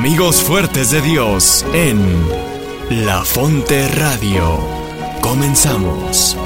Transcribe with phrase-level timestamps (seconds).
[0.00, 2.00] Amigos fuertes de Dios en
[3.04, 4.58] La Fonte Radio.
[5.20, 6.38] Comenzamos.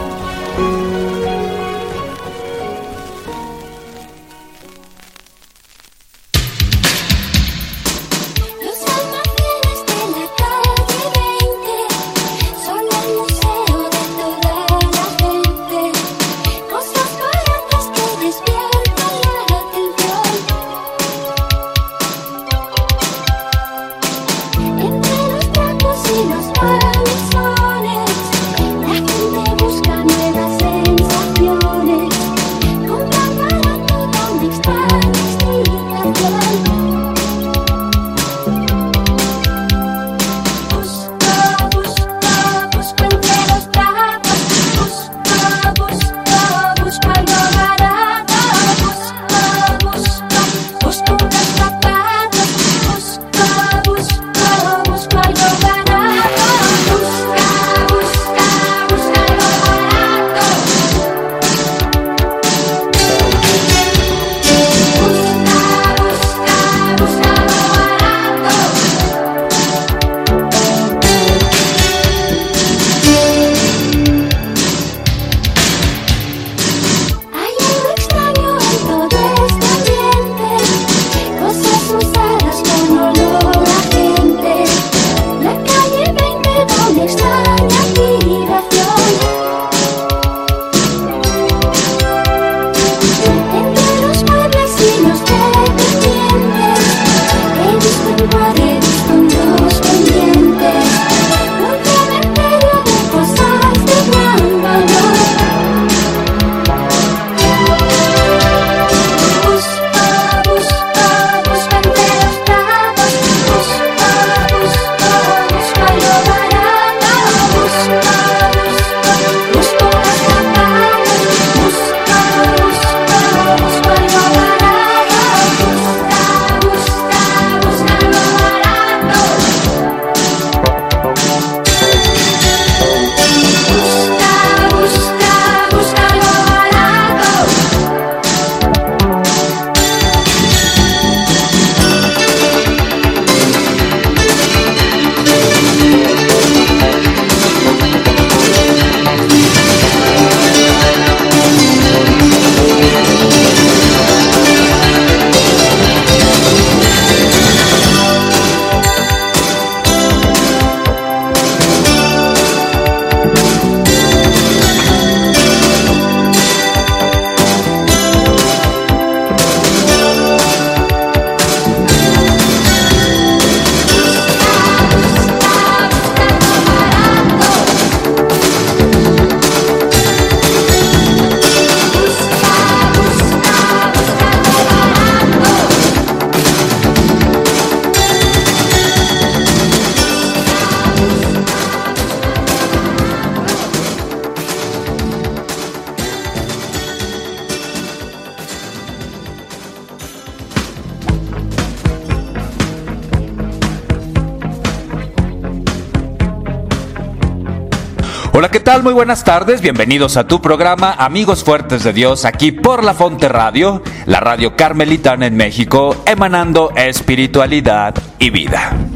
[209.05, 213.83] Buenas tardes, bienvenidos a tu programa Amigos Fuertes de Dios, aquí por La Fonte Radio,
[214.07, 218.94] la radio carmelitana en México, emanando espiritualidad y vida.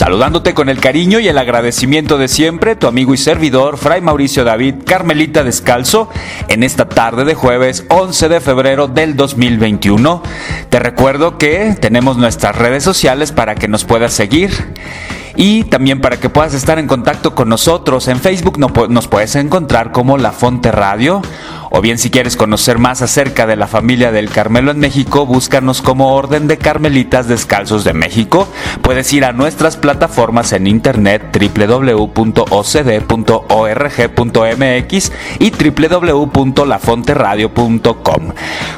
[0.00, 4.44] Saludándote con el cariño y el agradecimiento de siempre, tu amigo y servidor, Fray Mauricio
[4.44, 6.08] David Carmelita Descalzo,
[6.48, 10.22] en esta tarde de jueves 11 de febrero del 2021.
[10.70, 14.50] Te recuerdo que tenemos nuestras redes sociales para que nos puedas seguir
[15.36, 18.08] y también para que puedas estar en contacto con nosotros.
[18.08, 21.20] En Facebook nos puedes encontrar como La Fonte Radio
[21.72, 25.82] O bien si quieres conocer más acerca de la familia del Carmelo en México, búscanos
[25.82, 28.48] como Orden de Carmelitas Descalzos de México.
[28.82, 32.32] Puedes ir a nuestras plataformas en internet www.ocd.org.mx
[35.38, 38.32] y www.lafonteradio.com.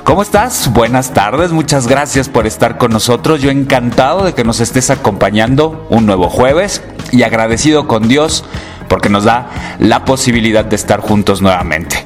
[0.04, 0.70] ¿Cómo estás?
[0.70, 3.40] Buenas tardes, muchas gracias por estar con nosotros.
[3.40, 8.44] Yo encantado de que nos estés acompañando un nuevo jueves y agradecido con Dios
[8.88, 9.48] porque nos da
[9.78, 12.04] la posibilidad de estar juntos nuevamente.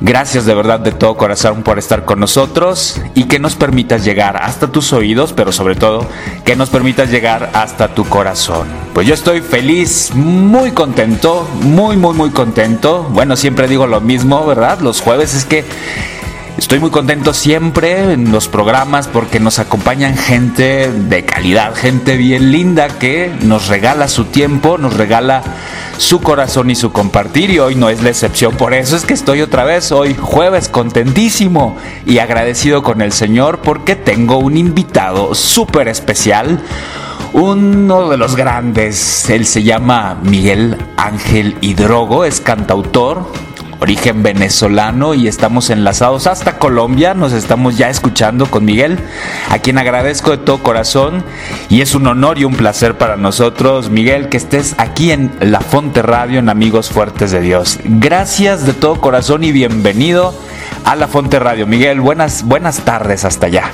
[0.00, 4.36] Gracias de verdad de todo corazón por estar con nosotros y que nos permitas llegar
[4.36, 6.06] hasta tus oídos, pero sobre todo
[6.44, 8.68] que nos permitas llegar hasta tu corazón.
[8.94, 13.08] Pues yo estoy feliz, muy contento, muy, muy, muy contento.
[13.10, 14.78] Bueno, siempre digo lo mismo, ¿verdad?
[14.80, 15.64] Los jueves es que
[16.58, 22.50] Estoy muy contento siempre en los programas porque nos acompañan gente de calidad, gente bien
[22.50, 25.44] linda que nos regala su tiempo, nos regala
[25.98, 28.56] su corazón y su compartir y hoy no es la excepción.
[28.56, 33.60] Por eso es que estoy otra vez hoy jueves contentísimo y agradecido con el Señor
[33.60, 36.60] porque tengo un invitado súper especial.
[37.34, 43.30] Uno de los grandes, él se llama Miguel Ángel Hidrogo, es cantautor,
[43.80, 47.14] origen venezolano y estamos enlazados hasta Colombia.
[47.14, 48.98] Nos estamos ya escuchando con Miguel,
[49.50, 51.24] a quien agradezco de todo corazón
[51.68, 55.60] y es un honor y un placer para nosotros, Miguel, que estés aquí en La
[55.60, 57.78] Fonte Radio en Amigos Fuertes de Dios.
[57.84, 60.34] Gracias de todo corazón y bienvenido
[60.84, 61.66] a La Fonte Radio.
[61.66, 63.72] Miguel, buenas, buenas tardes hasta allá.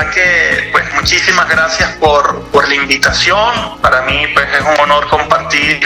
[0.00, 3.80] Verdad que pues muchísimas gracias por, por la invitación.
[3.80, 5.80] Para mí pues es un honor compartir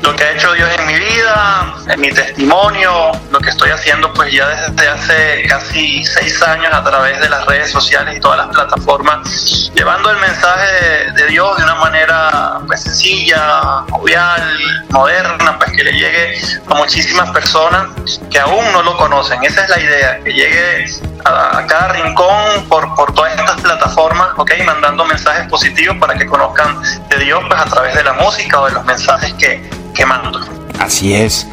[0.00, 4.12] lo que ha hecho Dios en mi vida, en mi testimonio, lo que estoy haciendo
[4.12, 8.38] pues ya desde hace casi seis años a través de las redes sociales y todas
[8.38, 14.58] las plataformas, llevando el mensaje de, Dios de una manera pues sencilla, jovial,
[14.90, 17.88] moderna, pues que le llegue a muchísimas personas
[18.30, 19.42] que aún no lo conocen.
[19.44, 20.86] Esa es la idea, que llegue
[21.24, 26.76] a, cada rincón por, por todas estas plataformas, ok, mandando mensajes positivos para que conozcan
[27.08, 30.40] de Dios pues a través de la música o de los mensajes que, quemando.
[30.78, 31.46] Así es.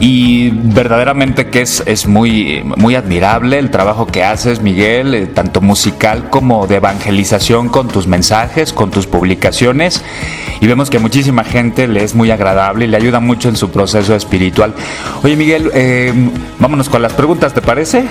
[0.00, 5.60] Y verdaderamente que es, es muy, muy admirable el trabajo que haces, Miguel, eh, tanto
[5.60, 10.04] musical como de evangelización con tus mensajes, con tus publicaciones.
[10.60, 13.70] Y vemos que muchísima gente le es muy agradable y le ayuda mucho en su
[13.70, 14.72] proceso espiritual.
[15.24, 16.12] Oye, Miguel, eh,
[16.60, 18.06] vámonos con las preguntas, ¿te parece?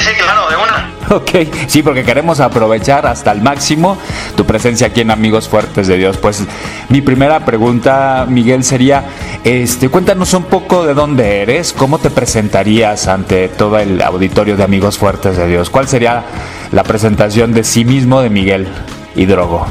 [0.00, 0.90] Sí, claro, de una.
[1.10, 1.30] Ok,
[1.66, 3.98] sí, porque queremos aprovechar hasta el máximo
[4.36, 6.16] tu presencia aquí en Amigos Fuertes de Dios.
[6.16, 6.44] Pues
[6.88, 9.04] mi primera pregunta, Miguel, sería,
[9.42, 14.62] este, cuéntanos un poco de dónde eres, cómo te presentarías ante todo el auditorio de
[14.62, 15.68] Amigos Fuertes de Dios.
[15.68, 16.22] ¿Cuál sería
[16.70, 18.68] la presentación de sí mismo de Miguel
[19.16, 19.66] Hidrogo?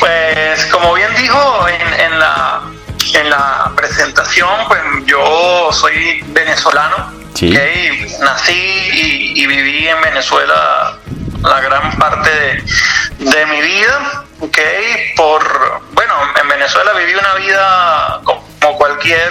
[0.00, 2.62] Pues como bien dijo en, la,
[3.12, 7.23] en la presentación, pues yo soy venezolano
[8.20, 10.98] nací y, viví en Venezuela
[11.42, 12.30] la gran parte
[13.18, 19.30] de, mi vida, okay, por, bueno, en Venezuela viví una vida como cualquier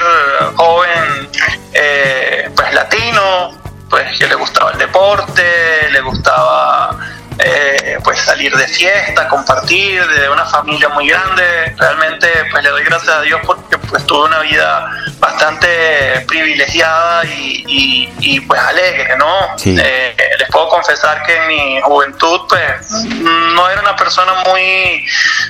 [0.56, 1.30] joven,
[1.74, 3.60] eh, pues latino,
[3.90, 6.98] pues que le gustaba el deporte, le gustaba
[7.40, 11.74] eh, pues salir de fiesta, compartir, de una familia muy grande.
[11.78, 14.90] Realmente pues le doy gracias a Dios porque pues tuve una vida
[15.20, 19.56] bastante privilegiada y, pues alegre, ¿no?
[19.66, 25.06] Eh, les puedo confesar que en mi juventud pues no era una persona muy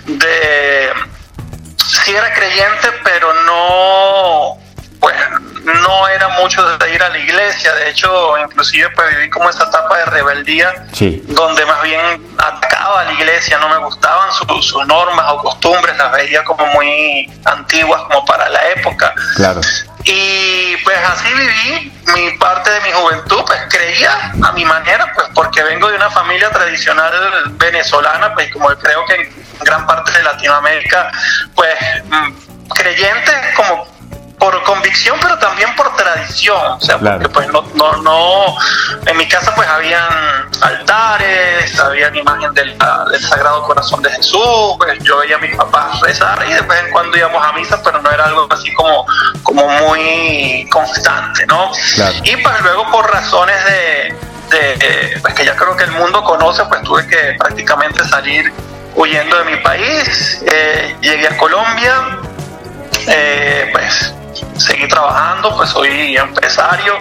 [0.06, 0.90] de...
[1.78, 4.63] Sí era creyente, pero no
[5.04, 5.16] pues
[5.66, 9.66] no era mucho de ir a la iglesia, de hecho inclusive pues viví como esa
[9.66, 10.74] etapa de rebeldía
[11.24, 16.10] donde más bien atacaba a la iglesia, no me gustaban sus normas o costumbres, las
[16.14, 19.14] veía como muy antiguas como para la época.
[19.36, 19.60] Claro.
[20.06, 25.28] Y pues así viví mi parte de mi juventud, pues creía a mi manera, pues
[25.36, 27.12] porque vengo de una familia tradicional
[27.52, 29.30] venezolana, pues como creo que en
[29.60, 31.12] gran parte de Latinoamérica,
[31.56, 32.32] pues mm,
[32.70, 33.94] creyentes como
[34.44, 36.74] por convicción, pero también por tradición.
[36.74, 38.58] O sea, porque pues no, no, no,
[39.06, 40.04] en mi casa pues habían
[40.60, 42.78] altares, había imagen del,
[43.10, 46.84] del Sagrado Corazón de Jesús, pues yo veía a mis papás rezar y de vez
[46.84, 49.06] en cuando íbamos a misa, pero no era algo así como,
[49.44, 51.72] como muy constante, ¿no?
[52.24, 54.16] Y pues luego por razones de,
[54.50, 58.52] de pues que ya creo que el mundo conoce, pues tuve que prácticamente salir
[58.94, 62.20] huyendo de mi país, eh, llegué a Colombia,
[63.08, 64.14] eh, pues
[64.58, 66.98] seguí trabajando, pues soy empresario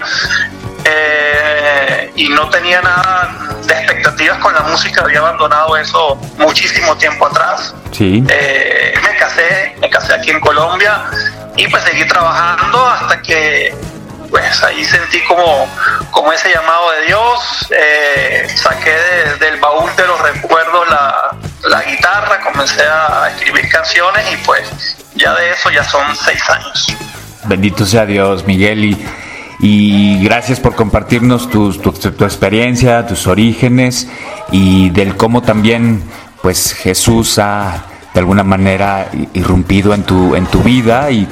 [0.84, 3.30] eh, y no tenía nada
[3.64, 7.74] de expectativas con la música, había abandonado eso muchísimo tiempo atrás.
[7.92, 8.24] Sí.
[8.28, 11.04] Eh, me casé, me casé aquí en Colombia
[11.56, 13.74] y pues seguí trabajando hasta que
[14.30, 15.68] pues ahí sentí como,
[16.10, 18.96] como ese llamado de Dios, eh, saqué
[19.38, 21.36] del baúl de los recuerdos la,
[21.68, 26.96] la guitarra, comencé a escribir canciones y pues ya de eso ya son seis años.
[27.48, 28.96] Bendito sea Dios, Miguel, y,
[29.62, 34.08] y gracias por compartirnos tu, tu, experiencia, tus orígenes
[34.50, 36.02] y del cómo también
[36.42, 41.26] pues Jesús ha de alguna manera irrumpido en tu, en tu vida y,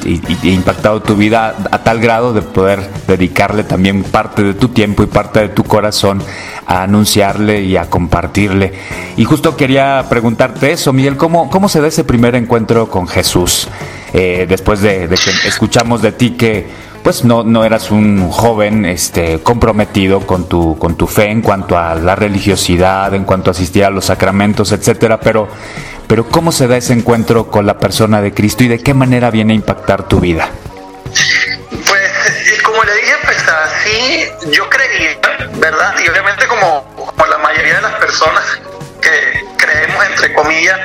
[0.44, 5.06] impactado tu vida a, tal grado de poder dedicarle también parte de tu tiempo y
[5.06, 6.22] parte de tu corazón
[6.66, 8.72] a anunciarle y a compartirle.
[9.16, 13.68] Y justo quería preguntarte eso, Miguel, ¿cómo, cómo se da ese primer encuentro con Jesús?
[14.12, 16.66] Eh, después de, que escuchamos de ti que
[17.02, 21.78] pues no, no eras un joven este, comprometido con tu, con tu fe en cuanto
[21.78, 25.48] a la religiosidad, en cuanto a asistir a los sacramentos, etcétera, pero,
[26.06, 29.30] pero ¿cómo se da ese encuentro con la persona de Cristo y de qué manera
[29.30, 30.50] viene a impactar tu vida?
[31.70, 35.18] Pues, como le dije, pues así yo creía,
[35.58, 35.94] ¿verdad?
[36.04, 38.59] Y obviamente como, como la mayoría de las personas
[40.42, 40.80] comillas,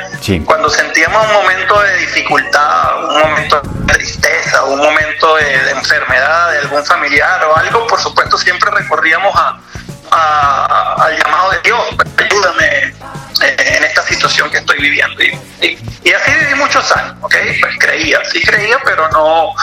[0.46, 6.58] cuando sentíamos un momento de dificultad, un momento de tristeza, un momento de, enfermedad de
[6.60, 11.82] algún familiar o algo, por supuesto siempre recorríamos a, al llamado de Dios,
[12.18, 12.94] ayúdame
[13.42, 15.22] eh, en esta situación que estoy viviendo.
[15.24, 17.36] Y, así viví muchos años, ¿ok?
[17.62, 19.54] Pues creía, sí creía, pero no,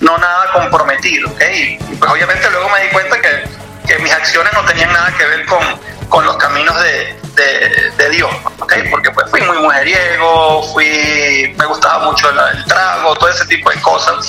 [0.00, 1.42] no nada comprometido, ¿ok?
[1.54, 3.44] Y pues obviamente luego me di cuenta que,
[3.86, 5.62] que mis acciones no tenían nada que ver con,
[6.12, 8.86] con los caminos de, de, Dios, ¿okay?
[8.90, 13.80] porque pues fui muy mujeriego, fui, me gustaba mucho el, trago, todo ese tipo de
[13.80, 14.28] cosas.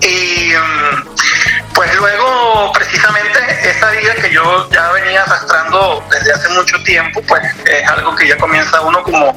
[0.00, 6.80] Y mm, pues luego, precisamente, esa vida que yo ya venía arrastrando desde hace mucho
[6.84, 9.36] tiempo, pues es algo que ya comienza uno como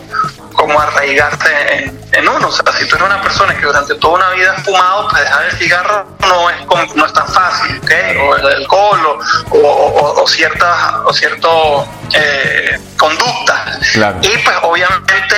[0.53, 2.47] como arraigarse en, en, uno.
[2.47, 5.23] O sea, si tú eres una persona que durante toda una vida has fumado, pues
[5.23, 7.91] dejar el cigarro no es, no es tan fácil, ¿ok?
[8.21, 9.19] O el alcohol
[9.51, 13.79] o, o, o ciertas o cierto, eh, conductas.
[14.21, 15.35] Y pues obviamente,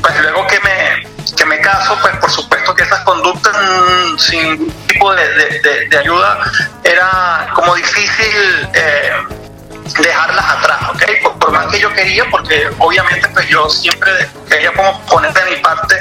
[0.00, 4.72] pues luego que me, que me caso, pues por supuesto que esas conductas mm, sin
[4.86, 6.38] tipo de, de, de, ayuda
[6.84, 8.68] era como difícil.
[8.74, 9.12] Eh,
[9.94, 11.38] dejarlas atrás, ¿ok?
[11.38, 14.12] Por, más que yo quería, porque obviamente pues yo siempre
[14.48, 15.96] quería como poner de mi parte,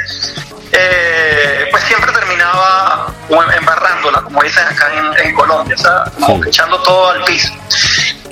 [0.71, 3.07] eh, pues siempre terminaba
[3.55, 7.53] embarrándola, como dicen acá en, Colombia, o sea, como echando todo al piso.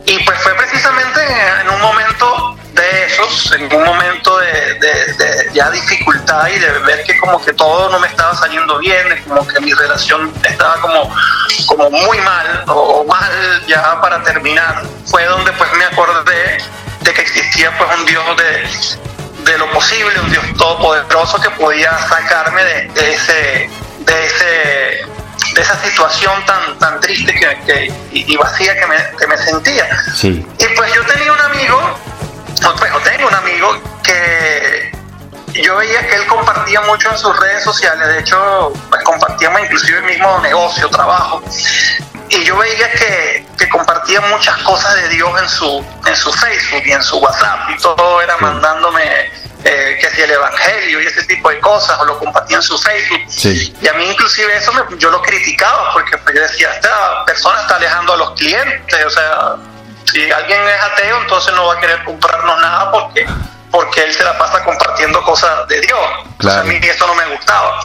[0.06, 1.22] Y pues fue precisamente
[1.62, 7.18] en un momento de esos, en un momento de, ya dificultad y de ver que
[7.18, 11.14] como que todo no me estaba saliendo bien, como que mi relación estaba como,
[11.66, 16.58] como muy mal o mal ya para terminar, fue donde pues me acordé
[17.02, 21.98] de que existía pues un Dios de, de lo posible, un Dios todopoderoso que podía
[22.08, 23.70] sacarme de, ese,
[24.00, 25.08] de ese
[25.54, 27.34] de esa situación tan, tan triste
[27.66, 29.88] que, y, vacía que me, que me sentía.
[30.14, 30.46] Sí.
[30.60, 30.67] Y
[35.62, 40.00] yo veía que él compartía mucho en sus redes sociales, de hecho, pues, compartíamos inclusive
[40.00, 41.42] el mismo negocio, trabajo,
[42.30, 46.84] y yo veía que, que, compartía muchas cosas de Dios en su, en su Facebook
[46.86, 49.32] y en su WhatsApp, y todo era mandándome
[49.64, 52.78] eh, que si el Evangelio y ese tipo de cosas, o lo compartía en su
[52.78, 53.22] Facebook.
[53.82, 57.76] Y a mí inclusive eso yo lo criticaba, porque pues, yo decía, esta persona está
[57.76, 59.56] alejando a los clientes, o sea,
[60.12, 63.28] si alguien es ateo, entonces no va a querer comprarnos nada porque,
[63.78, 66.00] porque él se la pasa compartiendo cosas de Dios.
[66.52, 67.80] a mí eso no me gustaba.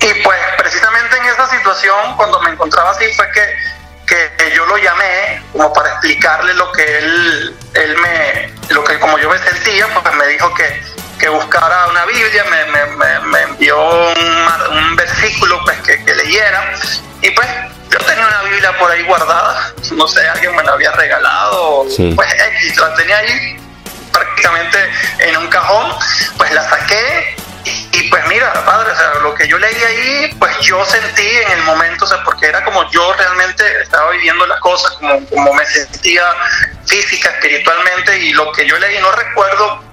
[0.00, 4.78] Y pues precisamente en esa situación, cuando me encontraba así, fue que, que yo lo
[4.78, 9.86] llamé como para explicarle lo que él, él me, lo que como yo me sentía,
[9.92, 10.82] pues me dijo que,
[11.18, 16.72] que buscara una Biblia, me, me, me envió un, un, versículo pues que, que leyera.
[17.20, 17.48] Y pues
[17.90, 21.84] yo tenía una Biblia por ahí guardada, no sé, alguien me la había regalado,
[22.16, 23.58] pues X, la tenía ahí
[24.12, 24.78] prácticamente
[25.18, 25.94] en un cajón,
[26.36, 30.58] pues la saqué y, pues mira, padre, o sea, lo que yo leí ahí, pues
[30.60, 34.58] yo sentí en el momento, o sea, porque era como yo realmente estaba viviendo las
[34.60, 36.24] cosas, como, como me sentía
[36.86, 39.84] física, espiritualmente, y lo que yo leí, no recuerdo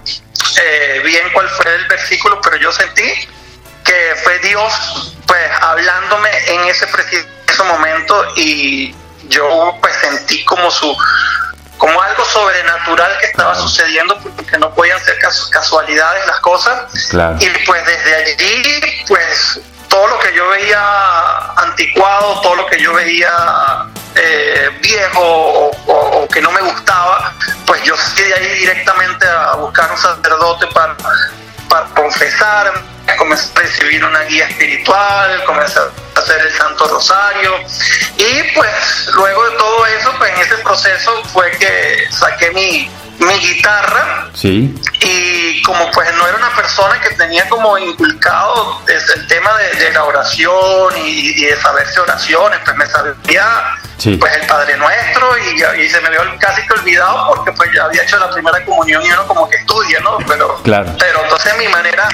[0.64, 3.28] eh, bien cuál fue el versículo, pero yo sentí
[3.84, 7.28] que fue Dios, pues, hablándome en ese preciso
[7.66, 8.96] momento y
[9.28, 10.96] yo pues sentí como su
[11.80, 15.18] como algo sobrenatural que estaba sucediendo porque no podían ser
[15.50, 16.84] casualidades las cosas.
[17.40, 22.94] Y pues desde allí pues todo lo que yo veía anticuado todo lo que yo
[22.94, 23.32] veía
[24.14, 27.34] eh, viejo o, que no me gustaba
[27.66, 30.96] pues yo fui de ahí directamente a buscar un sacerdote para
[31.68, 32.72] para confesar
[33.18, 37.56] comencé a recibir una guía espiritual, comencé a hacer el Santo Rosario
[38.18, 42.90] y pues luego de todo eso, pues en ese proceso fue que saqué mi,
[43.20, 44.30] mi guitarra.
[44.34, 44.74] Sí.
[45.02, 50.04] Y como pues no era una persona que tenía como inculcado el tema de, la
[50.04, 53.76] oración y, de saberse oraciones, pues me sabía
[54.20, 58.04] pues el Padre Nuestro y, se me vio casi que olvidado porque pues ya había
[58.04, 60.18] hecho la primera comunión y uno como que estudia, ¿no?
[60.26, 60.96] Pero, claro.
[60.98, 62.08] pero entonces mi manera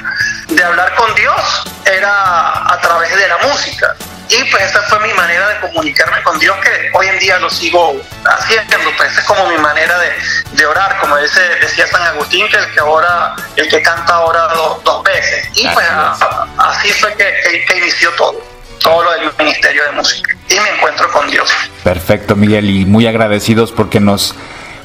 [0.56, 3.94] de hablar con Dios era a través de la música.
[4.28, 7.48] Y pues esa fue mi manera de comunicarme con Dios, que hoy en día lo
[7.48, 7.94] sigo
[8.24, 8.76] haciendo.
[8.96, 10.12] Pues esa es como mi manera de,
[10.52, 14.48] de orar, como dice, decía San Agustín, que el que ahora, el que canta ahora
[14.82, 15.48] dos, veces.
[15.54, 15.86] Y pues
[16.58, 18.42] así fue que, que, inició todo,
[18.80, 20.34] todo lo del ministerio de música.
[20.48, 21.48] Y me encuentro con Dios.
[21.84, 24.34] Perfecto, Miguel, y muy agradecidos porque nos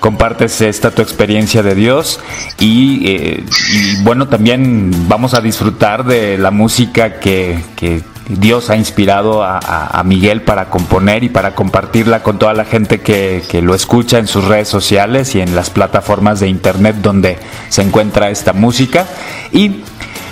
[0.02, 2.20] compartes esta tu experiencia de Dios
[2.60, 8.78] y, eh, y, bueno, también vamos a disfrutar de la música que, que Dios ha
[8.78, 14.18] inspirado a, Miguel para componer y para compartirla con toda la gente que, lo escucha
[14.18, 17.38] en sus redes sociales y en las plataformas de internet donde
[17.70, 19.06] se encuentra esta música.
[19.52, 19.84] Y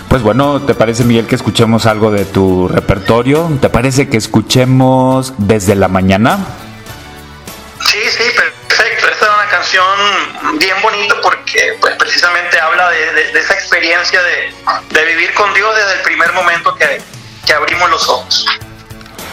[0.07, 3.49] pues bueno, ¿te parece Miguel que escuchemos algo de tu repertorio?
[3.61, 6.39] ¿Te parece que escuchemos desde la mañana?
[10.57, 14.53] Bien bonita porque pues precisamente habla de, esa experiencia de,
[14.89, 17.01] de vivir con Dios desde el primer momento que,
[17.45, 18.45] que abrimos los ojos.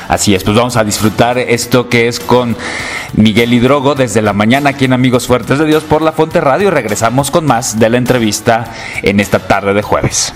[0.08, 2.56] Así es, pues vamos a disfrutar esto que es con
[3.14, 6.70] Miguel Hidrogo desde la mañana aquí en Amigos Fuertes de Dios por la Fonte Radio.
[6.70, 10.32] Regresamos con más de la entrevista en esta tarde de jueves.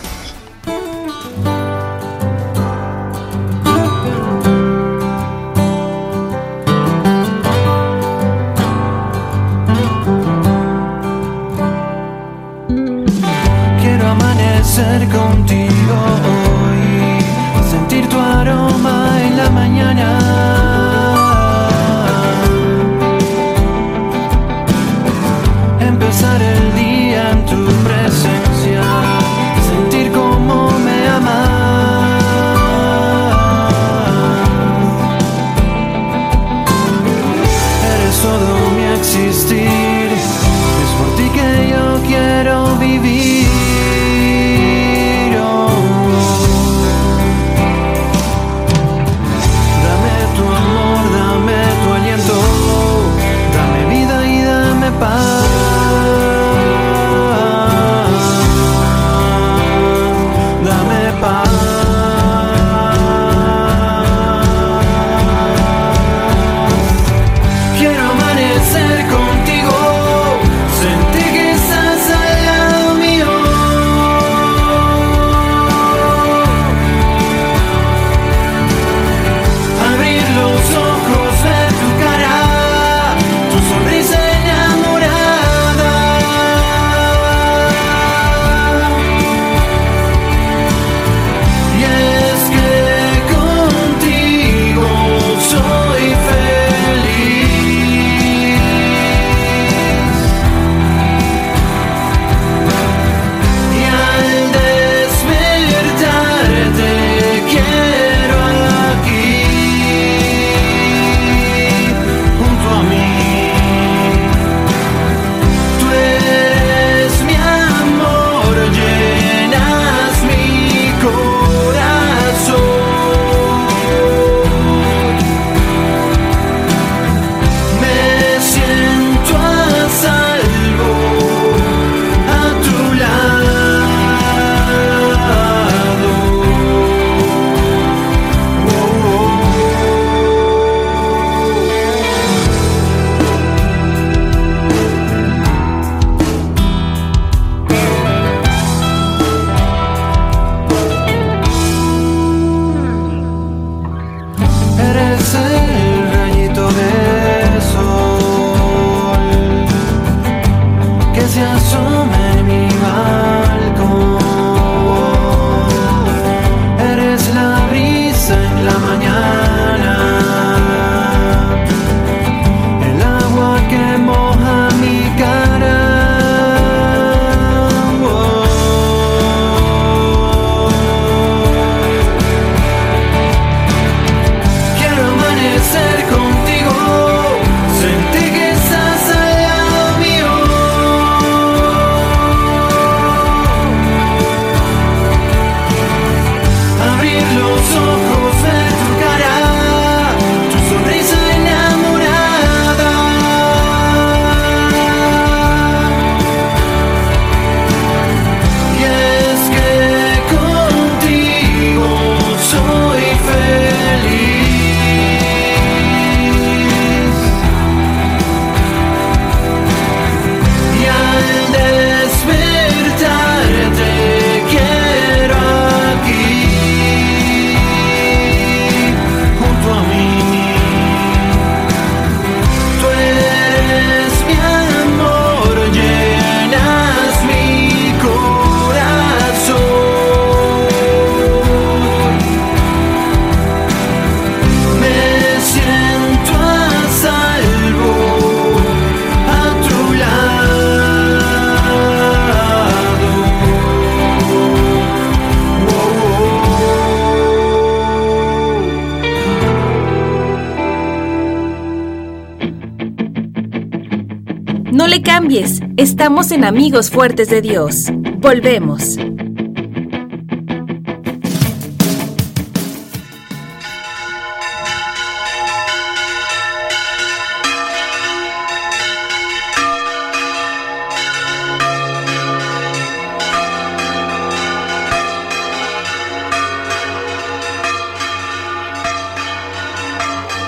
[266.10, 267.84] Estamos en Amigos Fuertes de Dios.
[268.16, 268.96] Volvemos.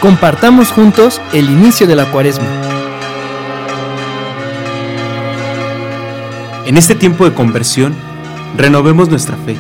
[0.00, 2.61] Compartamos juntos el inicio de la cuaresma.
[6.72, 7.94] En este tiempo de conversión,
[8.56, 9.56] renovemos nuestra fe,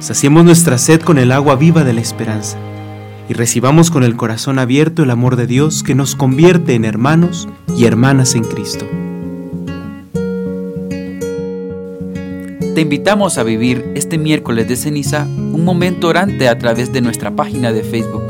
[0.00, 2.58] saciemos nuestra sed con el agua viva de la esperanza
[3.30, 7.48] y recibamos con el corazón abierto el amor de Dios que nos convierte en hermanos
[7.78, 8.84] y hermanas en Cristo.
[12.74, 17.34] Te invitamos a vivir este miércoles de ceniza un momento orante a través de nuestra
[17.34, 18.24] página de Facebook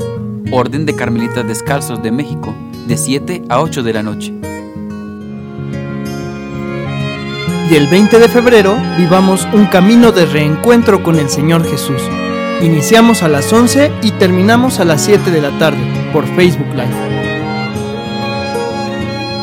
[0.52, 2.54] Orden de Carmelitas Descalzos de México,
[2.86, 4.53] de 7 a 8 de la noche.
[7.70, 12.02] Y el 20 de febrero vivamos un camino de reencuentro con el Señor Jesús.
[12.60, 15.80] Iniciamos a las 11 y terminamos a las 7 de la tarde
[16.12, 17.14] por Facebook Live.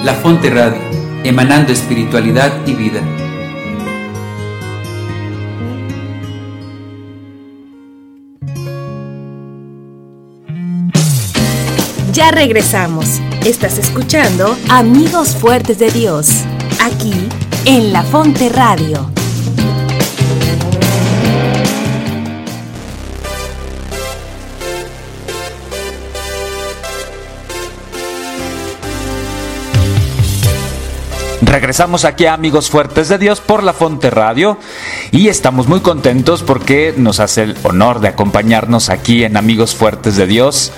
[0.03, 0.79] La Fonte Radio,
[1.23, 3.01] emanando espiritualidad y vida.
[12.13, 13.19] Ya regresamos.
[13.45, 16.29] Estás escuchando Amigos Fuertes de Dios,
[16.79, 17.13] aquí
[17.65, 19.09] en La Fonte Radio.
[31.41, 34.57] Regresamos aquí a Amigos Fuertes de Dios por La Fonte Radio
[35.11, 40.15] y estamos muy contentos porque nos hace el honor de acompañarnos aquí en Amigos Fuertes
[40.15, 40.71] de Dios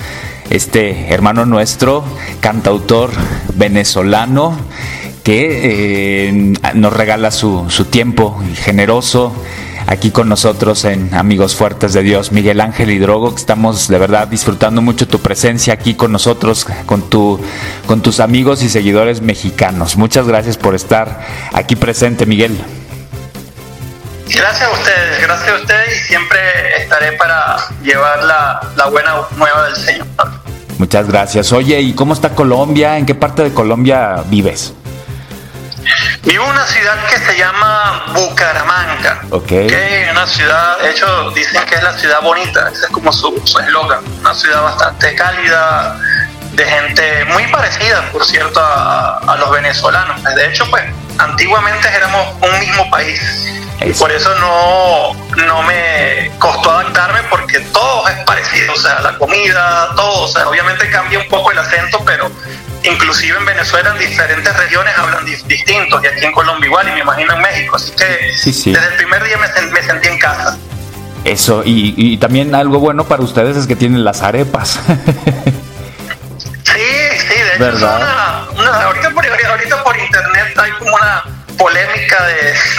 [0.50, 2.04] este hermano nuestro,
[2.40, 3.12] cantautor
[3.56, 4.56] venezolano,
[5.24, 9.34] que eh, nos regala su, tiempo generoso
[9.88, 14.28] aquí con nosotros en Amigos Fuertes de Dios, Miguel Ángel Hidrogo, que estamos de verdad
[14.28, 17.40] disfrutando mucho tu presencia aquí con nosotros, con, tu,
[17.86, 19.96] con tus amigos y seguidores mexicanos.
[19.96, 21.22] Muchas gracias por estar
[21.54, 22.58] aquí presente, Miguel.
[24.28, 26.40] Gracias a ustedes, gracias a ustedes y siempre
[26.82, 30.08] estaré para llevar la, la buena nueva del Señor.
[30.80, 31.52] Muchas gracias.
[31.54, 32.98] Oye, ¿y cómo está Colombia?
[32.98, 34.74] ¿En qué parte de Colombia vives?
[36.24, 39.22] Vivo en una ciudad que se llama Bucaramanga.
[39.48, 43.12] Que es una ciudad, de hecho, dicen que es la ciudad bonita, ese es como
[43.12, 44.04] su eslogan.
[44.20, 46.00] Una ciudad bastante cálida,
[46.54, 50.24] de gente muy parecida, por cierto, a, a los venezolanos.
[50.24, 50.84] De hecho, pues,
[51.18, 53.20] antiguamente éramos un mismo país
[53.86, 55.14] y por eso no,
[55.46, 60.48] no me costó adaptarme porque todo es parecido, o sea, la comida, todo, o sea,
[60.48, 62.32] obviamente cambia un poco el acento, pero
[62.84, 67.00] inclusive en Venezuela en diferentes regiones hablan distintos y aquí en Colombia igual y me
[67.00, 70.58] imagino en México, así que desde el primer día me, me sentí en casa.
[71.24, 74.72] Eso, y, y, también algo bueno para ustedes es que tienen las arepas.
[76.64, 76.82] sí,
[77.18, 81.24] sí, de hecho, una, una, ahorita, por, ahorita por internet hay como una
[81.58, 82.24] polémica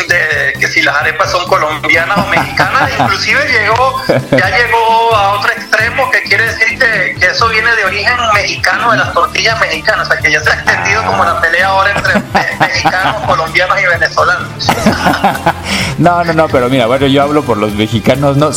[0.09, 5.53] de, que si las arepas son colombianas o mexicanas, inclusive llegó, ya llegó a otro
[5.53, 10.13] extremo que quiere decir que, eso viene de origen mexicano, de las tortillas mexicanas, o
[10.13, 12.21] sea que ya se ha extendido como la pelea ahora entre
[12.59, 14.69] mexicanos, colombianos y venezolanos.
[15.97, 18.51] No, no, no, pero mira, bueno, yo hablo por los mexicanos, no,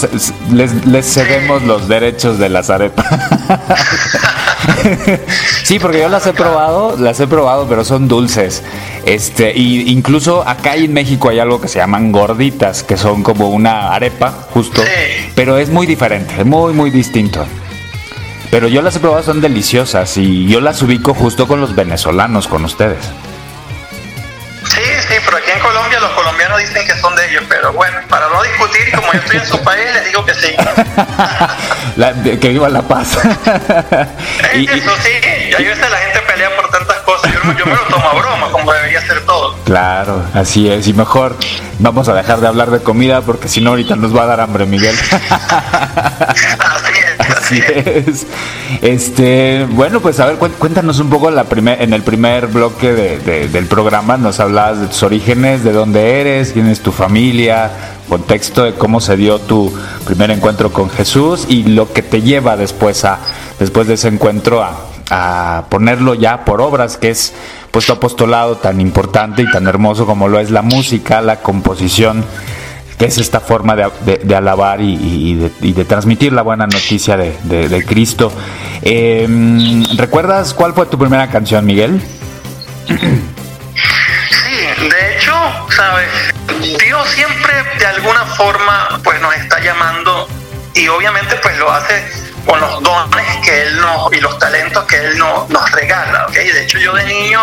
[0.51, 3.05] les, les cedemos los derechos de las arepas.
[5.63, 8.63] sí, porque yo las he probado, las he probado, pero son dulces.
[9.05, 13.49] Este, y incluso acá en México hay algo que se llaman gorditas, que son como
[13.49, 14.81] una arepa, justo,
[15.35, 17.45] pero es muy diferente, muy, muy distinto.
[18.49, 22.47] Pero yo las he probado, son deliciosas y yo las ubico justo con los venezolanos,
[22.47, 23.03] con ustedes.
[24.63, 27.97] Sí, sí, pero aquí en Colombia los colombianos dicen que son de ellos, pero bueno,
[28.07, 30.55] para no discutir, como yo estoy en su país, les digo que sí.
[32.39, 33.17] que viva la paz.
[34.53, 35.09] y, eso sí,
[35.51, 36.21] y a veces la gente
[37.53, 39.55] yo, me lo tomo a broma, como debería ser todo.
[39.63, 41.35] Claro, así es, y mejor
[41.79, 44.39] vamos a dejar de hablar de comida porque si no ahorita nos va a dar
[44.41, 44.95] hambre, Miguel.
[45.09, 47.17] así es.
[47.19, 48.27] Así es.
[48.81, 53.47] Este, bueno, pues a ver, cuéntanos un poco la primer, en el primer bloque de,
[53.47, 57.71] del programa, nos hablabas de tus orígenes, de dónde eres, quién es tu familia,
[58.09, 59.73] contexto de cómo se dio tu
[60.05, 63.19] primer encuentro con Jesús y lo que te lleva después a,
[63.59, 67.33] después de ese encuentro a, a ponerlo ya por obras, que es
[67.71, 72.25] pues tu apostolado tan importante y tan hermoso como lo es la música, la composición
[72.97, 78.31] que es esta forma de, alabar y, de, transmitir la buena noticia de, Cristo.
[78.81, 82.01] Em, ¿Recuerdas cuál fue tu primera canción, Miguel?
[85.77, 86.09] sabes,
[86.83, 90.27] Dios siempre de alguna forma pues nos está llamando
[90.73, 94.95] y obviamente pues lo hace con los dones que Él nos y los talentos que
[94.97, 96.25] Él nos, nos regala.
[96.27, 96.49] ¿okay?
[96.49, 97.41] De hecho yo de niño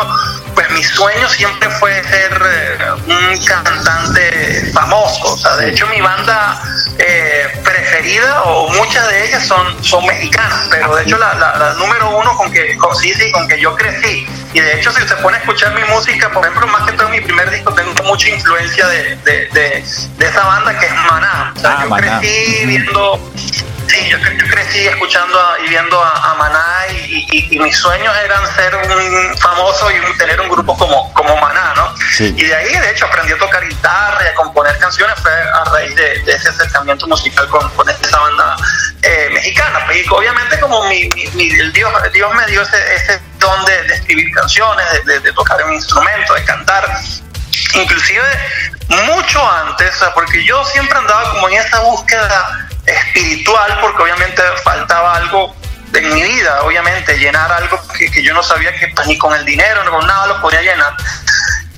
[0.55, 5.35] pues mi sueño siempre fue ser eh, un cantante famoso.
[5.35, 6.63] O sea, de hecho mi banda
[6.99, 12.17] eh, preferida o muchas de ellas son, son mexicanas, pero de hecho la, la, número
[12.17, 14.27] uno con que con, sí, sí, con que yo crecí.
[14.53, 17.07] Y de hecho si se pone a escuchar mi música, por ejemplo, más que todo
[17.07, 21.53] en mi primer disco, tengo mucha influencia de, de, de, esa banda que es Maná.
[21.57, 23.33] O sea, ah, yo crecí viendo
[23.87, 24.19] Sí, yo,
[24.51, 30.41] crecí escuchando y viendo a, Maná y, mis sueños eran ser un famoso y tener
[30.41, 31.95] un grupo como, como Maná, ¿no?
[32.19, 35.65] Y de ahí, de hecho, aprendí a tocar guitarra y a componer canciones fue a
[35.65, 38.57] raíz de, ese acercamiento musical con, con esa banda
[39.03, 39.87] eh, mexicana.
[39.95, 44.87] Y obviamente como mi, el Dios, Dios me dio ese, ese don de, escribir canciones,
[45.05, 46.85] de, de tocar un instrumento, de cantar
[47.75, 48.25] inclusive
[48.89, 55.55] mucho antes, porque yo siempre andaba como en esa búsqueda espiritual, porque obviamente faltaba algo
[55.93, 59.45] en mi vida, obviamente, llenar algo que, yo no sabía que pues, ni con el
[59.45, 60.95] dinero, ni con nada lo podía llenar.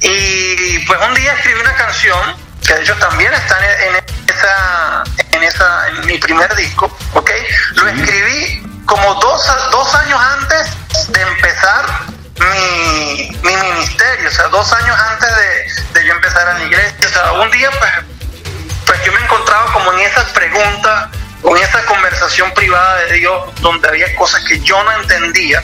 [0.01, 3.97] Y pues un día escribí una canción, que de hecho también está en,
[4.29, 7.31] esa, en, esa, en mi primer disco, ¿ok?
[7.75, 10.69] Lo escribí como dos, dos años antes
[11.09, 11.85] de empezar
[12.39, 17.09] mi, mi ministerio, o sea, dos años antes de, de yo empezar a la iglesia.
[17.09, 18.16] O sea, un día pues
[18.87, 21.09] pues yo me encontraba como en esas preguntas,
[21.43, 25.63] con esa conversación privada de Dios, donde había cosas que yo no entendía.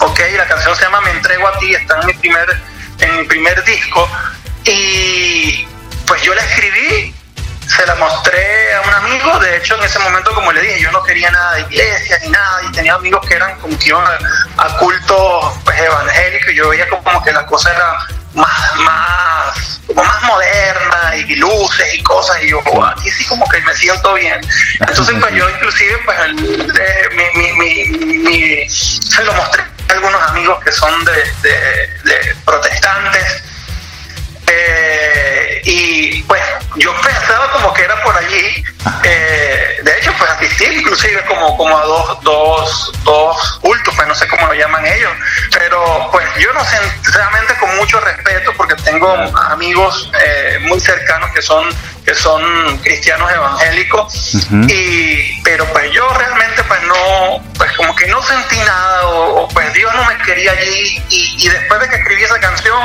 [0.00, 2.62] Ok, la canción se llama Me entrego a ti, está en mi primer,
[3.00, 4.08] en mi primer disco.
[4.64, 5.66] Y
[6.06, 7.14] pues yo la escribí,
[7.66, 10.90] se la mostré a un amigo, de hecho en ese momento como le dije, yo
[10.92, 14.04] no quería nada de iglesia ni nada, y tenía amigos que eran como que iban
[14.56, 20.04] a, cultos pues, evangélicos, y yo veía como que la cosa era más, más como
[20.04, 20.43] más moderna
[21.74, 24.40] luces y cosas y yo oh, aquí sí como que me siento bien
[24.80, 30.62] entonces pues yo inclusive pues eh, mi, mi, mi, se lo mostré a algunos amigos
[30.64, 33.42] que son de, de, protestantes
[34.46, 36.42] eh, y pues
[36.76, 38.64] yo pensaba como que era por allí
[39.04, 44.14] eh, de hecho pues asistí inclusive como, como a dos, dos, dos cultos pues no
[44.14, 45.12] sé cómo lo llaman ellos.
[45.50, 46.78] Pero pues yo no sé
[47.12, 49.12] realmente con mucho respeto porque tengo
[49.50, 51.68] amigos eh, muy cercanos que son
[52.04, 54.46] que son cristianos evangélicos.
[54.68, 59.72] Y pero pues yo realmente pues no pues como que no sentí nada o, pues
[59.72, 61.02] Dios no me quería allí.
[61.10, 62.78] Y, después de que escribí esa canción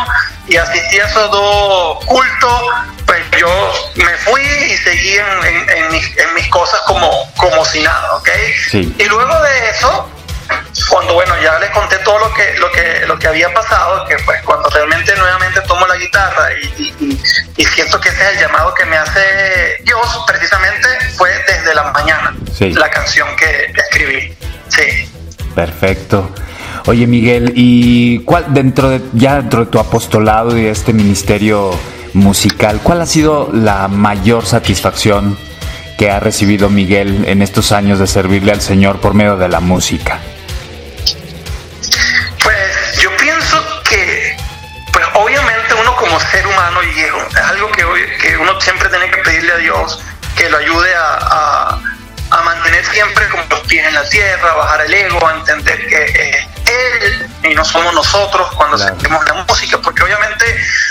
[0.47, 2.63] y asistí a esos dos cultos
[3.05, 7.81] pues yo me fui y seguí en, en, mis, en mis, cosas como como si
[7.81, 8.29] nada ¿ok?
[8.73, 10.09] y luego de eso
[10.89, 14.15] cuando bueno ya les conté todo lo que lo que lo que había pasado que
[14.25, 18.85] pues cuando realmente nuevamente tomo la guitarra y, siento que ese es el llamado que
[18.85, 24.33] me hace Dios precisamente fue desde la mañana la canción que, escribí.
[24.67, 25.09] Sí.
[25.55, 26.29] Perfecto.
[26.87, 31.71] Oye Miguel y cuál dentro de ya dentro de tu apostolado y este ministerio
[32.13, 35.37] musical cuál ha sido la mayor satisfacción
[35.99, 39.59] que ha recibido Miguel en estos años de servirle al Señor por medio de la
[39.59, 40.19] música?
[46.31, 47.83] ser humano y es algo que,
[48.21, 50.03] que uno siempre tiene que pedirle a Dios
[50.35, 51.79] que lo ayude a,
[52.43, 56.47] mantener siempre como los pies en la tierra, bajar el ego, a entender que es
[56.69, 60.45] Él y no somos nosotros cuando sentimos la música, porque obviamente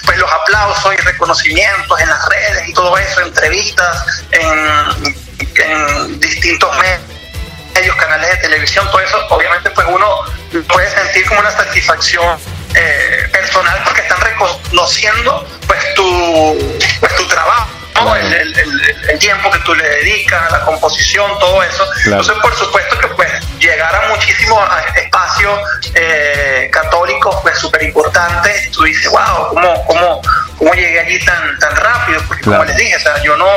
[0.05, 6.71] pues los aplausos y reconocimientos en las redes y todo eso, entrevistas en, en distintos
[6.79, 10.25] medios, canales de televisión, todo eso, obviamente pues uno
[10.69, 12.39] puede sentir como una satisfacción
[12.75, 17.78] eh, personal porque están reconociendo pues tu, pues, tu trabajo.
[17.99, 21.85] El, tiempo que tú le dedicas a la composición, todo eso.
[22.05, 25.59] Entonces, por supuesto que pues llegar a muchísimos espacios
[25.95, 30.23] eh, católicos pues súper importantes, tú dices, wow, ¿cómo, cómo,
[30.57, 32.23] cómo llegué allí tan, tan rápido?
[32.29, 33.49] Porque como les dije, o sea, yo no,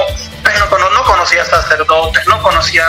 [0.42, 2.86] pues, no, no, conocía sacerdotes, no conocía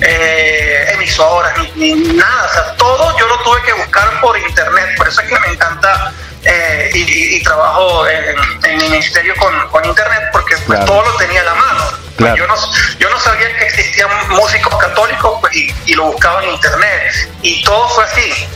[0.00, 5.08] eh, emisoras, ni, nada, o sea, todo yo lo tuve que buscar por internet, por
[5.08, 6.12] eso es que me encanta
[6.44, 11.54] eh, y, trabajo en, mi ministerio con, internet porque pues, todo lo tenía a la
[11.54, 11.84] mano.
[12.16, 12.54] Pues, yo, no,
[12.98, 17.88] yo no sabía que existían músicos católicos pues, y, lo buscaba en internet y todo
[17.90, 18.48] fue así.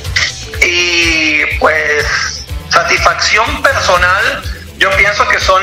[0.62, 4.42] Y pues satisfacción personal,
[4.78, 5.62] yo pienso que son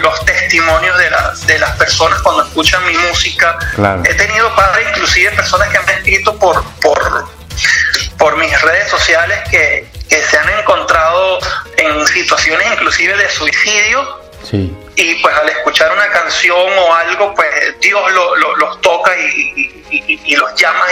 [0.00, 1.10] los testimonios de,
[1.52, 3.58] de las personas cuando escuchan mi música.
[4.04, 7.28] He tenido padres, inclusive personas que me han escrito por, por,
[8.16, 11.38] por mis redes sociales que, que se han encontrado
[11.76, 14.74] en situaciones inclusive de suicidio Sí.
[14.96, 17.48] Y pues al escuchar una canción o algo, pues
[17.80, 18.02] Dios
[18.58, 20.84] los toca y, los llama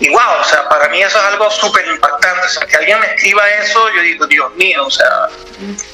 [0.00, 2.46] y, wow, o sea, para mí eso es algo súper impactante.
[2.46, 5.28] O sea, que alguien me escriba eso, yo digo, Dios mío, o sea,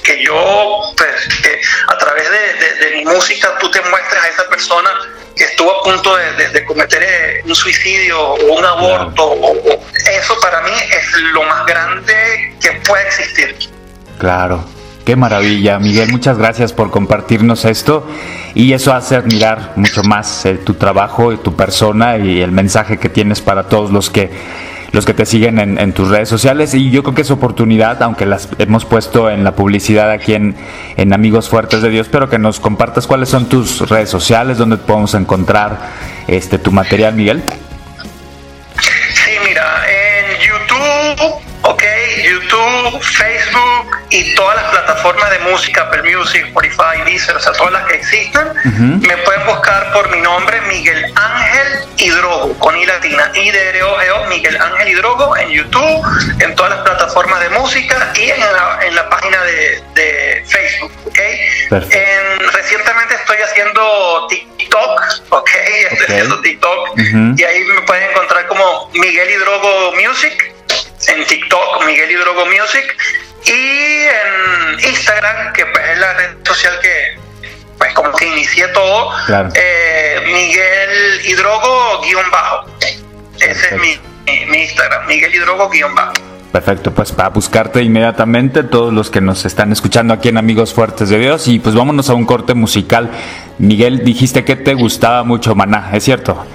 [0.04, 4.90] que yo, pues, que a través de, mi música tú te muestres a esa persona
[5.34, 10.60] que estuvo a punto de, cometer eh, un suicidio o un aborto, o, eso para
[10.62, 13.56] mí es lo más grande que puede existir.
[14.18, 14.64] Claro.
[15.04, 16.10] Qué maravilla, Miguel.
[16.10, 18.04] Muchas gracias por compartirnos esto.
[18.56, 22.96] Y eso hace admirar mucho más eh, tu trabajo y tu persona y el mensaje
[22.96, 24.30] que tienes para todos los que
[24.92, 28.24] los que te siguen en, tus redes sociales y yo creo que es oportunidad, aunque
[28.24, 30.54] las hemos puesto en la publicidad aquí en,
[30.96, 34.78] en Amigos Fuertes de Dios, pero que nos compartas cuáles son tus redes sociales, donde
[34.78, 35.78] podemos encontrar
[36.26, 37.42] este tu material, Miguel.
[42.22, 47.72] YouTube, Facebook y todas las plataformas de música, Apple Music, Spotify, Deezer, o sea, todas
[47.72, 48.44] las que existen,
[49.00, 54.00] me pueden buscar por mi nombre, Miguel Ángel Hidrogo, con I latina, I de O,
[54.00, 56.02] -E -O Miguel Ángel Hidrogo, en YouTube,
[56.40, 59.82] en todas las plataformas de música y en la, en la página de,
[60.46, 61.18] Facebook, ok.
[62.52, 65.00] recientemente estoy haciendo TikTok,
[65.30, 65.50] ok,
[65.90, 66.98] estoy haciendo TikTok
[67.36, 70.45] y ahí me pueden encontrar como Miguel Hidrogo Music
[71.08, 72.96] en TikTok, Miguel Hidrogo Music,
[73.44, 77.18] y en Instagram, que pues es la red social que,
[77.78, 79.10] pues como que inicié todo,
[79.54, 82.66] eh, Miguel Hidrogo guion bajo.
[83.38, 83.98] Ese es mi,
[84.46, 86.12] mi, Instagram, Miguel Hidrogo guion bajo.
[86.50, 91.10] Perfecto, pues para buscarte inmediatamente todos los que nos están escuchando aquí en Amigos Fuertes
[91.10, 93.10] de Dios y pues vámonos a un corte musical.
[93.58, 96.46] Miguel, dijiste que te gustaba mucho Maná, ¿es cierto?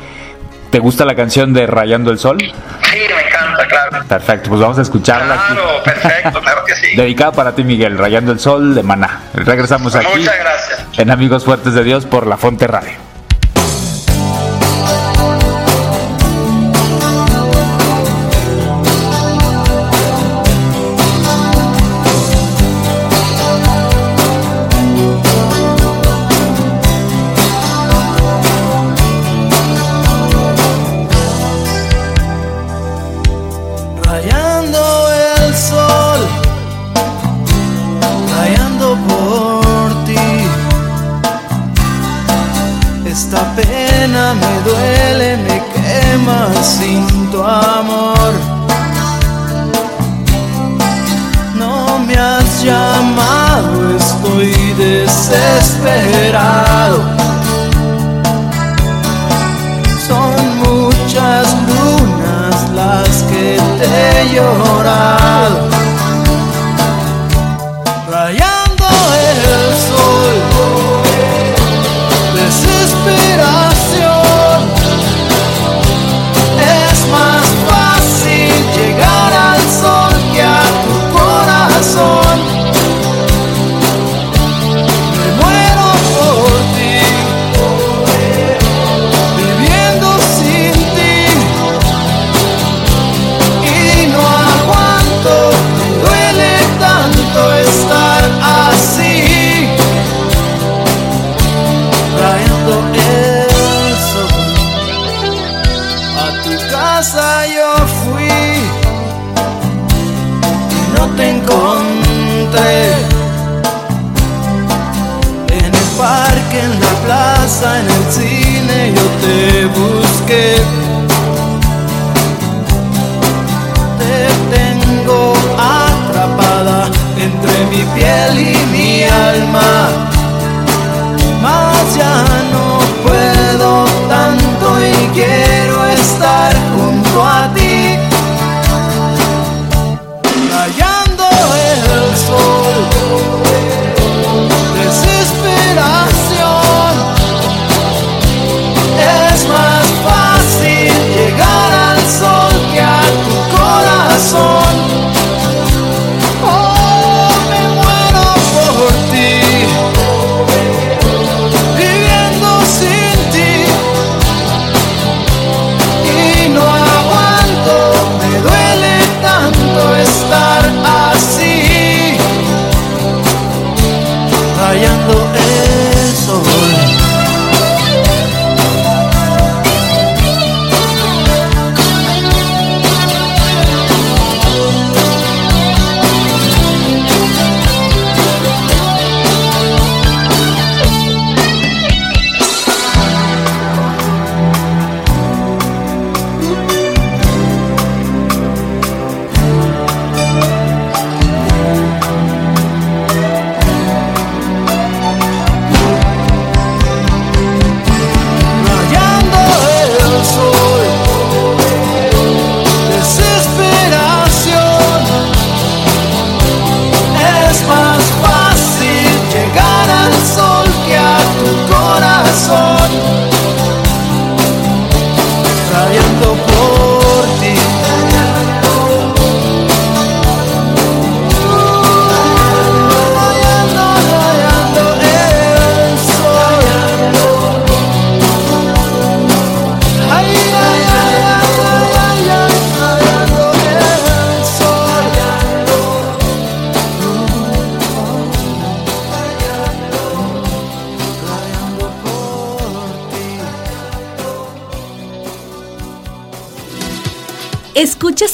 [0.71, 2.37] ¿Te gusta la canción de Rayando el Sol?
[2.39, 2.47] Sí,
[2.95, 4.07] me encanta, claro.
[4.07, 5.35] Perfecto, pues vamos a escucharla.
[5.47, 6.95] Claro, perfecto, claro que sí.
[6.95, 9.19] Dedicada para ti, Miguel, Rayando el Sol de Maná.
[9.33, 10.07] Regresamos aquí.
[10.15, 10.85] Muchas gracias.
[10.97, 13.10] En Amigos Fuertes de Dios por La Fonte Radio.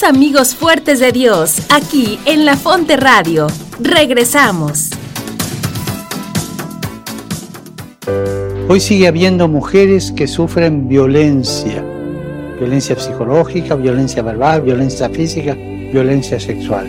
[0.08, 3.47] Amigos fuertes de Dios aquí en La Fonte Radio.
[3.82, 4.91] Regresamos.
[8.70, 11.84] Hoy sigue habiendo mujeres que sufren violencia,
[12.58, 16.88] violencia psicológica, violencia verbal, violencia física, violencia sexual.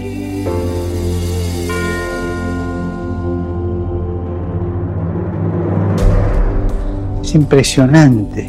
[7.21, 8.49] Es impresionante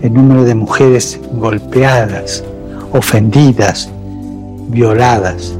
[0.00, 2.44] el número de mujeres golpeadas,
[2.92, 3.90] ofendidas,
[4.68, 5.54] violadas.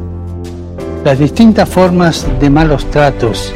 [1.04, 3.52] Las distintas formas de malos tratos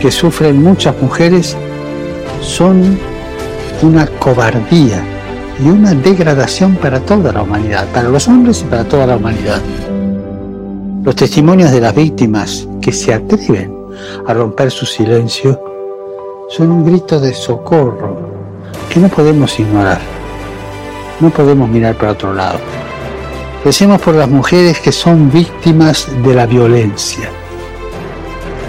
[0.00, 1.56] que sufren muchas mujeres
[2.40, 2.98] son
[3.82, 5.02] una cobardía
[5.62, 9.60] y una degradación para toda la humanidad, para los hombres y para toda la humanidad.
[11.02, 13.74] Los testimonios de las víctimas que se atreven
[14.26, 15.60] a romper su silencio
[16.48, 18.30] son un grito de socorro
[18.88, 20.00] que no podemos ignorar.
[21.20, 22.58] No podemos mirar para otro lado.
[23.64, 27.30] Decimos por las mujeres que son víctimas de la violencia,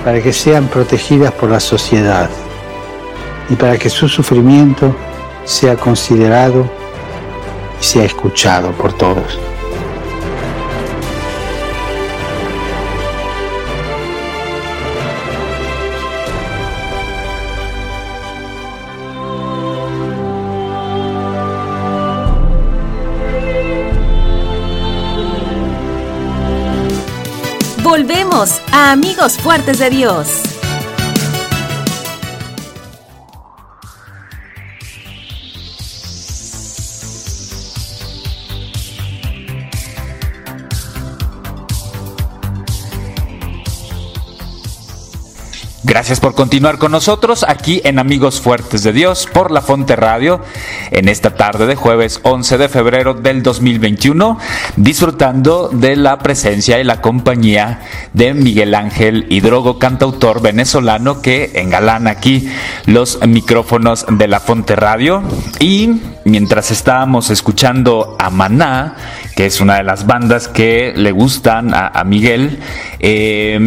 [0.03, 2.29] para que sean protegidas por la sociedad
[3.49, 4.93] y para que su sufrimiento
[5.45, 6.69] sea considerado
[7.79, 9.39] y sea escuchado por todos.
[28.71, 30.50] A Amigos Fuertes de Dios.
[45.91, 50.39] Gracias por continuar con nosotros aquí en Amigos Fuertes de Dios por La Fonte Radio
[50.89, 54.39] en esta tarde de jueves 11 de febrero del 2021,
[54.77, 57.81] disfrutando de la presencia y la compañía
[58.13, 62.49] de Miguel Ángel Hidrogo, cantautor venezolano que engalana aquí
[62.85, 65.21] los micrófonos de La Fonte Radio.
[65.59, 68.95] Y mientras estábamos escuchando a Maná,
[69.35, 72.59] que es una de las bandas que le gustan a, Miguel,
[72.99, 73.57] eh,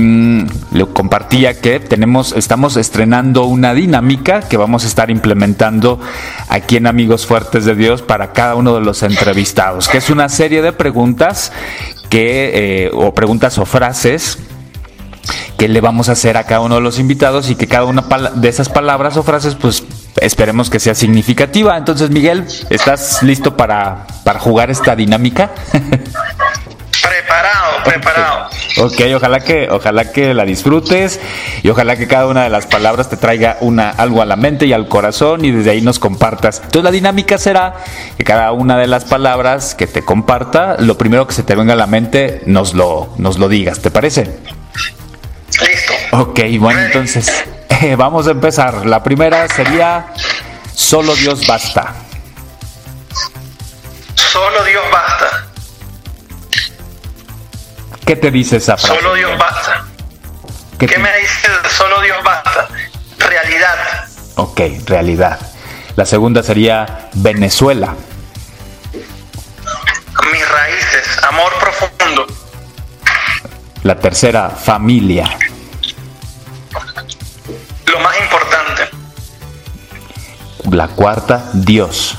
[0.72, 6.00] le compartía que tenemos, estamos estrenando una dinámica que vamos a estar implementando
[6.48, 10.28] aquí en Amigos Fuertes de Dios para cada uno de los entrevistados, que es una
[10.28, 11.52] serie de preguntas
[12.10, 14.38] que, eh, o preguntas o frases
[15.56, 18.04] que le vamos a hacer a cada uno de los invitados y que cada una
[18.34, 19.84] de esas palabras o frases pues
[20.20, 21.76] esperemos que sea significativa.
[21.76, 25.53] Entonces, Miguel, ¿estás listo para, para jugar esta dinámica?
[27.01, 28.49] preparado, preparado.
[28.78, 31.20] Ok, ojalá que, ojalá que la disfrutes
[31.62, 34.66] y ojalá que cada una de las palabras te traiga una, algo a la mente
[34.66, 36.57] y al corazón y desde ahí nos compartas.
[36.64, 37.76] Entonces la dinámica será
[38.18, 41.74] que cada una de las palabras que te comparta, lo primero que se te venga
[41.74, 44.37] a la mente, nos lo, nos lo digas, ¿te parece?
[45.61, 45.93] Listo.
[46.11, 47.32] Ok, bueno, entonces
[47.97, 48.85] vamos a empezar.
[48.85, 50.07] La primera sería
[50.74, 51.95] Solo Dios basta.
[54.35, 55.47] Solo Dios basta.
[58.05, 59.01] ¿Qué te dice esa frase?
[59.01, 59.85] Solo Dios basta.
[60.76, 62.66] ¿Qué, me dice solo Dios basta?
[63.16, 63.76] Realidad.
[64.35, 65.39] Ok, realidad.
[65.95, 67.95] La segunda sería Venezuela.
[70.32, 72.26] Mis raíces, amor profundo.
[73.85, 75.39] La tercera, familia.
[77.87, 78.91] Lo más importante.
[80.72, 82.16] La cuarta, Dios.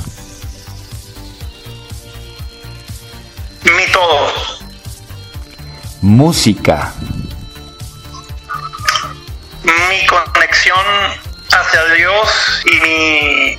[6.06, 6.94] Música.
[9.64, 10.78] Mi conexión
[11.52, 13.58] hacia Dios y mi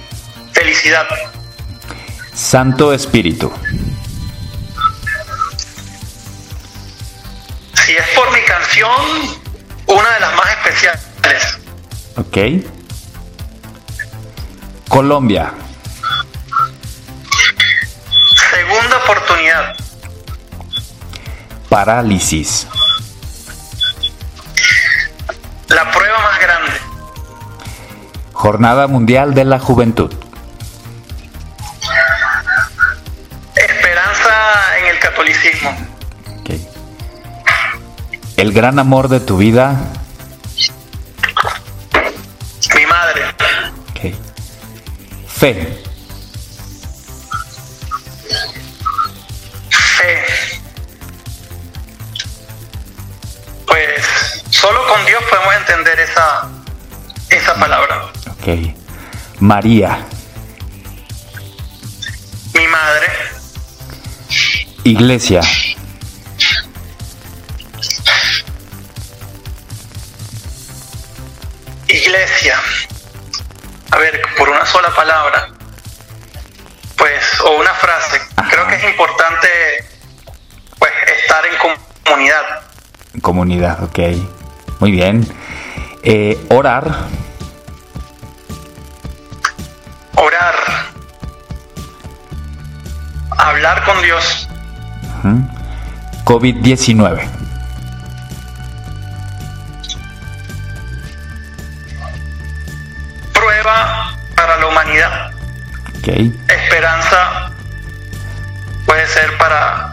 [0.53, 1.09] felicidad.
[2.33, 3.53] Santo Espíritu.
[7.75, 8.93] Si es por mi canción,
[9.89, 11.59] una de las más especiales.
[12.15, 12.65] Ok.
[14.89, 15.53] Colombia.
[18.51, 19.76] Segunda oportunidad.
[21.69, 22.67] Parálisis.
[25.69, 26.73] La prueba más grande.
[28.33, 30.12] Jornada Mundial de la Juventud.
[33.55, 35.77] Esperanza en el catolicismo.
[36.41, 36.69] Okay.
[38.37, 39.77] El gran amor de tu vida.
[42.75, 43.23] Mi madre.
[43.91, 44.14] Okay.
[45.27, 45.86] Fe.
[58.47, 58.77] Ok.
[59.41, 60.07] María.
[62.55, 63.07] Mi madre.
[64.85, 65.41] Iglesia.
[71.89, 72.61] Iglesia.
[73.91, 75.49] A ver, por una sola palabra.
[76.97, 78.21] Pues, o una frase.
[78.49, 79.49] Creo que es importante
[80.79, 82.63] pues estar en comunidad.
[83.23, 83.99] Comunidad, ok.
[84.79, 85.27] Muy bien.
[86.05, 87.26] Eh, orar.
[90.17, 90.55] Orar.
[93.39, 94.49] Hablar con Dios.
[95.19, 95.49] Ujú.
[96.25, 97.29] COVID-19.
[103.33, 105.31] Prueba para la humanidad.
[106.49, 107.51] Esperanza
[108.87, 109.93] puede ser para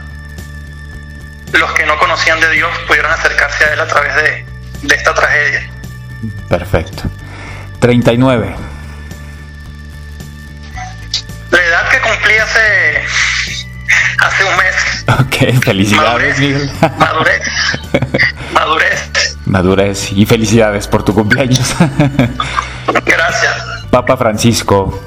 [1.53, 4.45] los que no conocían de Dios, pudieron acercarse a Él a través de,
[4.83, 5.69] de esta tragedia.
[6.49, 7.03] Perfecto.
[7.79, 8.55] 39.
[12.37, 13.03] Hace,
[14.19, 14.75] hace un mes,
[15.19, 16.71] Ok, felicidades, Miguel.
[16.97, 17.41] madurez,
[18.53, 19.37] madurez.
[19.45, 21.75] Madurez y felicidades por tu cumpleaños.
[23.05, 23.55] Gracias.
[23.91, 24.99] Papa Francisco.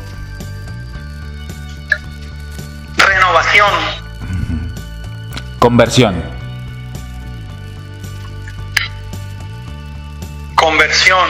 [2.97, 3.71] Renovación,
[5.59, 6.37] Conversión.
[10.55, 11.29] conversión,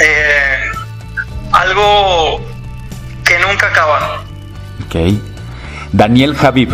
[0.00, 0.70] eh,
[1.52, 2.40] algo
[3.24, 4.19] que nunca acaba.
[4.90, 4.96] Ok.
[5.92, 6.70] Daniel Javib.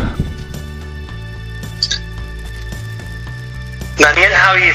[3.98, 4.72] Daniel Javid.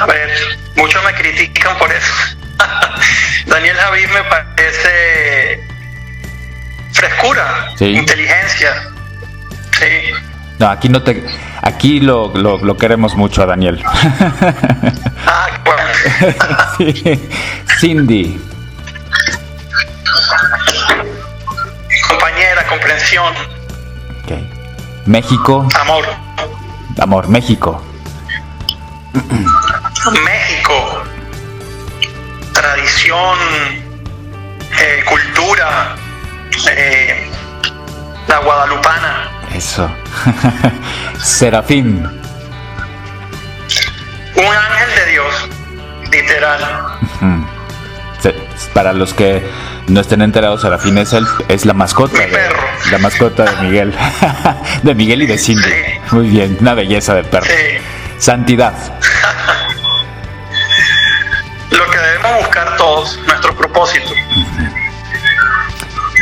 [0.00, 0.28] A ver,
[0.76, 2.12] muchos me critican por eso.
[3.46, 5.60] Daniel Javid me parece
[6.92, 7.84] frescura, Sí.
[7.86, 8.72] inteligencia.
[9.78, 10.12] Sí.
[10.58, 11.24] No, aquí no te.
[11.62, 13.82] Aquí lo, lo- lo queremos mucho a Daniel.
[15.28, 15.82] Ah, bueno.
[16.78, 17.28] Sí.
[17.80, 18.40] Cindy.
[22.80, 23.32] Comprensión,
[24.24, 24.32] Ok.
[25.06, 25.66] México.
[25.80, 26.04] amor.
[27.00, 27.82] Amor, México.
[30.24, 31.02] México,
[32.52, 33.38] tradición,
[34.78, 35.94] eh, cultura,
[36.70, 37.30] eh,
[38.28, 39.90] la guadalupana, Eso.
[41.22, 42.04] Serafín.
[44.36, 45.48] un ángel de Dios,
[46.12, 46.98] literal.
[48.74, 49.42] Para los que
[49.88, 52.18] no estén enterados, Serafín es, el, es la mascota.
[52.18, 52.62] Mi de- perro.
[52.90, 53.94] la mascota de Miguel.
[54.82, 55.62] de Miguel y de Cindy.
[55.62, 56.00] Sí.
[56.12, 57.46] Muy bien, una belleza de perro.
[57.46, 57.78] Sí.
[58.18, 58.74] Santidad.
[61.70, 64.10] Lo que debemos buscar todos, nuestro propósito.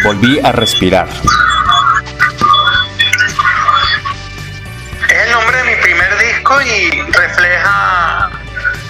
[0.05, 1.09] Volví a respirar.
[5.09, 8.31] Es el nombre de mi primer disco y refleja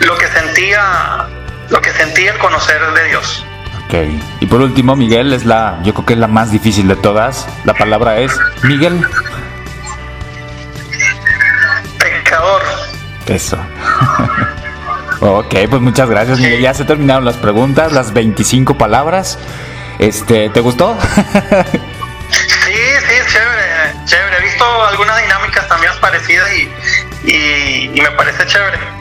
[0.00, 1.26] lo que sentía,
[1.70, 3.44] lo que sentía el conocer de Dios.
[3.86, 3.94] Ok.
[4.40, 7.46] Y por último, Miguel es la, yo creo que es la más difícil de todas.
[7.64, 8.32] La palabra es
[8.62, 9.00] Miguel.
[11.98, 12.62] Pecador.
[13.26, 13.58] Eso.
[15.20, 16.60] ok, pues muchas gracias, Miguel.
[16.60, 19.38] Ya se terminaron las preguntas, las 25 palabras.
[19.98, 20.98] Este, ¿te gustó?
[22.30, 24.38] Sí, sí, chévere, chévere.
[24.38, 28.93] He visto algunas dinámicas también parecidas y, y, y me parece chévere.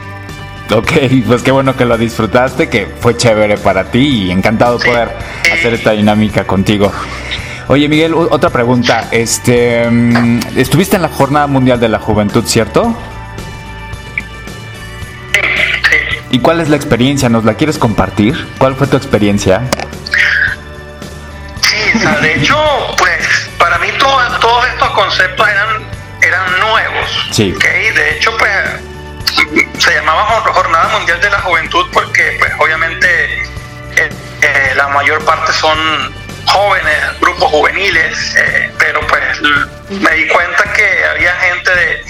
[0.71, 0.91] ok,
[1.27, 4.87] pues qué bueno que lo disfrutaste, que fue chévere para ti y encantado Sí.
[4.89, 5.09] poder
[5.51, 6.91] hacer esta dinámica contigo.
[7.67, 9.07] Oye, Miguel, otra pregunta.
[9.11, 12.95] Este, mm, estuviste en la Jornada Mundial de la Juventud, ¿cierto?
[16.31, 17.29] ¿Y cuál es la experiencia?
[17.29, 18.47] ¿Nos la quieres compartir?
[18.57, 19.61] ¿Cuál fue tu experiencia?
[21.61, 22.57] Sí, o sea, de hecho,
[22.97, 25.83] pues para mí todo- todos estos conceptos eran,
[26.21, 27.27] eran nuevos.
[27.31, 27.53] Sí.
[27.55, 27.63] ¿ok?
[27.63, 28.51] De hecho, pues
[29.83, 33.33] se llamaba Jor- Jornada Mundial de la Juventud porque, pues obviamente,
[33.97, 34.09] eh,
[34.41, 36.13] eh, la mayor parte son
[36.45, 39.23] jóvenes, grupos juveniles, eh, pero pues
[39.89, 42.03] me di cuenta que había gente de,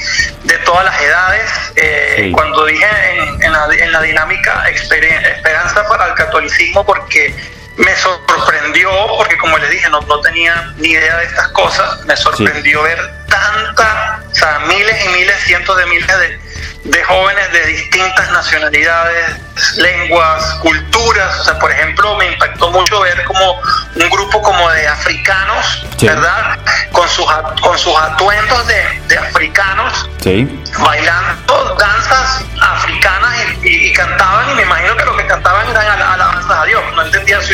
[0.43, 1.51] de todas las edades.
[1.75, 2.31] eh, Sí.
[2.31, 2.85] Cuando dije
[3.17, 7.33] en, en la, en la dinámica Esperanza para el Catolicismo, porque
[7.77, 12.15] me sorprendió, porque como les dije, no, no tenía ni idea de estas cosas, me
[12.15, 16.39] sorprendió ver tanta, o sea, miles y miles, cientos de miles de,
[16.83, 19.37] de jóvenes de distintas nacionalidades,
[19.77, 21.39] lenguas, culturas.
[21.39, 23.53] O sea, por ejemplo, me impactó mucho ver como
[23.95, 26.07] un grupo como de africanos, Sí.
[26.07, 26.57] ¿verdad?
[26.91, 27.25] Con sus,
[27.61, 30.63] con sus atuendos de, de africanos, Sí.
[30.79, 33.33] bailando danzas africanas
[33.63, 36.65] y, y- y cantaban, y me imagino que lo que cantaban eran ala- alabanzas a
[36.65, 36.81] Dios.
[36.95, 37.53] No entendía su,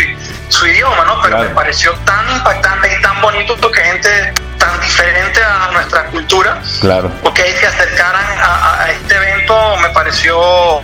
[0.49, 1.21] su idioma, ¿no?
[1.21, 1.49] Pero Claro.
[1.49, 7.09] me pareció tan impactante y tan bonito que gente tan diferente a nuestra cultura Claro.
[7.23, 10.37] ok, se acercaran a, a este evento me pareció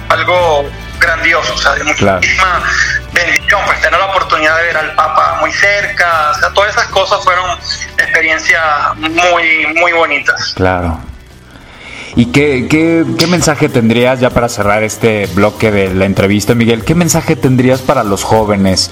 [0.09, 2.17] algo grandioso, o sea, de Claro.
[2.17, 2.63] muchísima
[3.11, 6.87] bendición, pues tener la oportunidad de ver al Papa muy cerca, o sea, todas esas
[6.87, 7.45] cosas fueron
[7.97, 8.61] experiencias
[8.97, 10.53] muy, muy bonitas.
[10.55, 10.99] Claro.
[12.17, 16.85] ¿Y qué, qué, qué, mensaje tendrías ya para cerrar este bloque de la entrevista, Miguel?
[16.85, 18.89] ¿Qué mensaje tendrías para los jóvenes?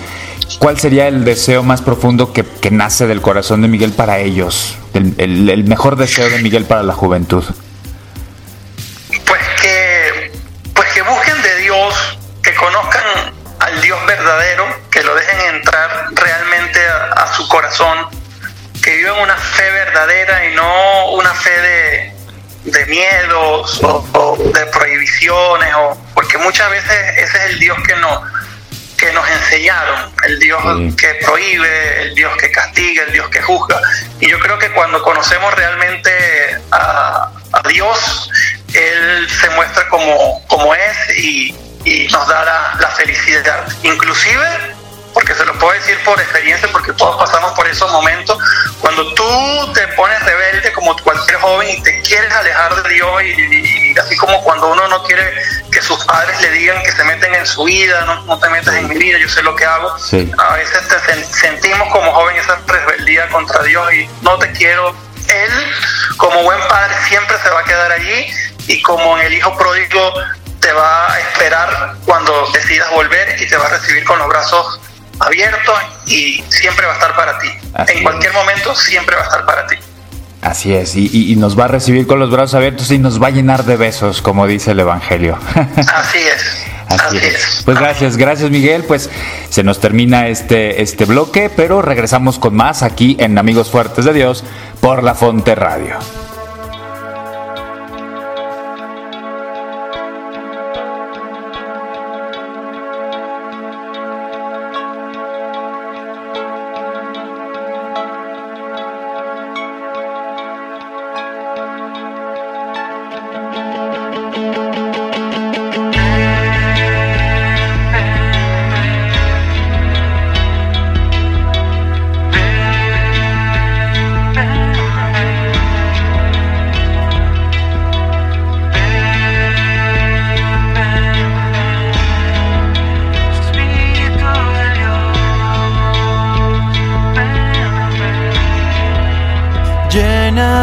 [0.60, 4.78] ¿Cuál sería el deseo más profundo que, que nace del corazón de Miguel para ellos?
[4.94, 7.44] El, mejor deseo de Miguel para la juventud.
[9.26, 10.32] Pues que,
[10.74, 13.04] pues que busquen de Dios, que conozcan
[13.60, 16.80] al Dios verdadero, que lo dejen entrar realmente
[17.16, 17.98] a, su corazón,
[18.82, 22.14] que vivan una fe verdadera y no una fe de
[22.64, 27.94] de miedos o, o, de prohibiciones o porque muchas veces ese es el Dios que
[27.98, 28.22] nos
[29.04, 30.96] que nos enseñaron el Dios sí.
[30.96, 33.78] que prohíbe el Dios que castiga el Dios que juzga
[34.22, 38.30] y yo creo que cuando conocemos realmente a, a Dios
[38.74, 44.74] él se muestra como como es y, y nos da la, la felicidad inclusive
[45.14, 48.36] porque se lo puedo decir por experiencia, porque todos pasamos por esos momentos,
[48.80, 53.28] cuando tú te pones rebelde como cualquier joven y te quieres alejar de Dios y,
[53.28, 55.34] y, y así como cuando uno no quiere
[55.72, 58.76] que sus padres le digan que se meten en su vida, no, no te metas
[58.76, 60.32] en mi vida, yo sé lo que hago, sí.
[60.38, 64.96] a veces te sen sentimos como joven esa rebeldía contra Dios y no te quiero.
[65.28, 65.52] Él,
[66.18, 68.28] como buen padre, siempre se va a quedar allí
[68.68, 70.14] y como en el hijo pródigo
[70.60, 74.80] te va a esperar cuando decidas volver y te va a recibir con los brazos
[75.20, 75.74] abierto
[76.06, 77.50] y siempre va a estar para ti.
[77.74, 79.76] Así en cualquier momento siempre va a estar para ti.
[80.44, 83.22] Así es, y, y, y, nos va a recibir con los brazos abiertos y nos
[83.22, 85.38] va a llenar de besos, como dice el Evangelio.
[85.56, 86.66] Así es.
[86.90, 87.24] Así, Así es.
[87.24, 87.62] es.
[87.64, 88.84] Pues gracias, gracias Miguel.
[88.84, 89.10] Pues
[89.50, 94.12] se nos termina este, este bloque, pero regresamos con más aquí en Amigos Fuertes de
[94.12, 94.44] Dios
[94.82, 95.96] por la Fonte Radio.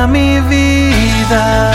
[0.06, 1.69] Mi vida.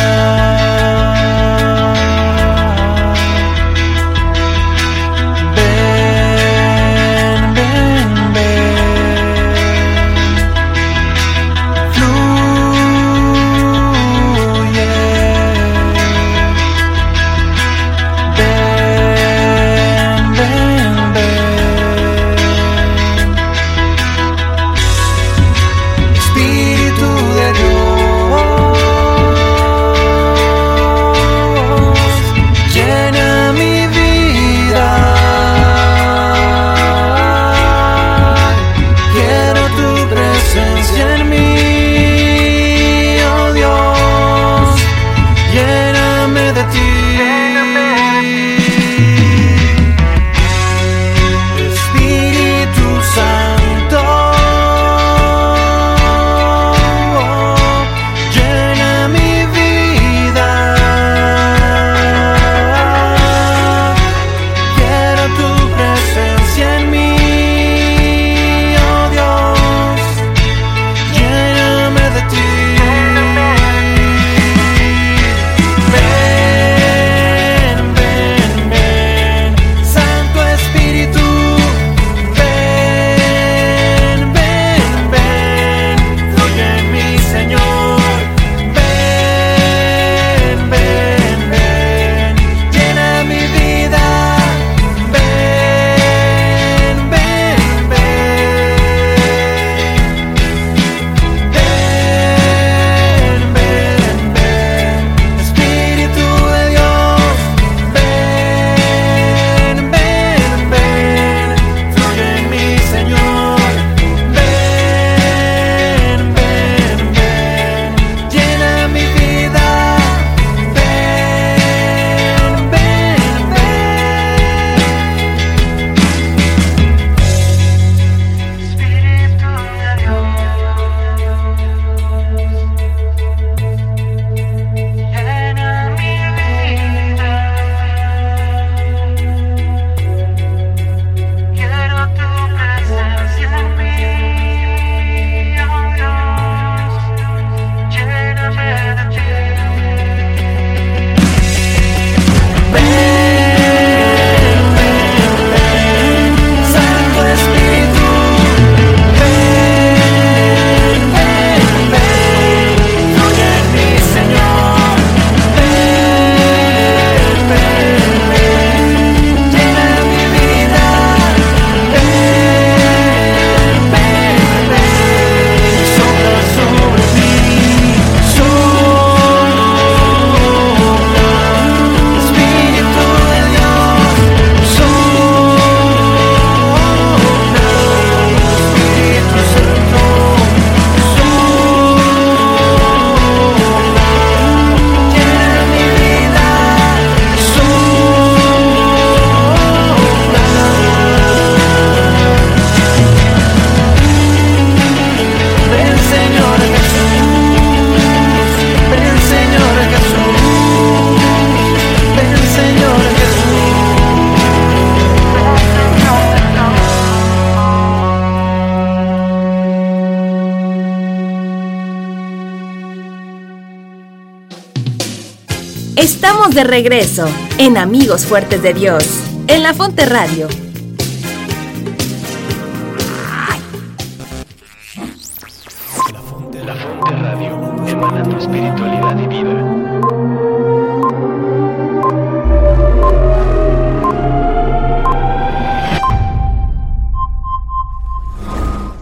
[226.56, 227.28] De regreso
[227.58, 229.04] en Amigos Fuertes de Dios,
[229.48, 230.48] en la Fonte Radio.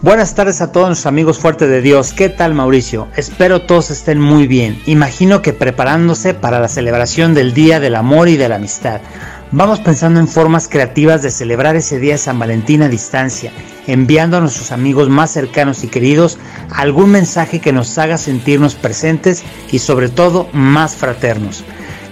[0.04, 2.12] Buenas tardes a todos nuestros amigos fuertes de Dios.
[2.12, 3.08] ¿Qué tal Mauricio?
[3.16, 4.78] Espero todos estén muy bien.
[4.84, 9.00] Imagino que preparándose para la celebración del Día del Amor y de la Amistad.
[9.50, 13.50] Vamos pensando en formas creativas de celebrar ese día de San Valentín a distancia,
[13.86, 16.36] enviando a nuestros amigos más cercanos y queridos
[16.70, 19.42] algún mensaje que nos haga sentirnos presentes
[19.72, 21.64] y sobre todo más fraternos.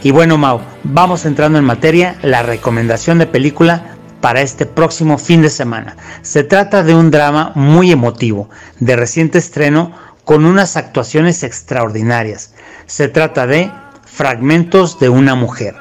[0.02, 3.91] Y bueno Mau, vamos entrando en materia, la recomendación de película
[4.22, 5.96] para este próximo fin de semana.
[6.22, 8.48] Se trata de un drama muy emotivo,
[8.80, 9.92] de reciente estreno,
[10.24, 12.54] con unas actuaciones extraordinarias.
[12.86, 13.70] Se trata de
[14.06, 15.74] Fragmentos de una mujer.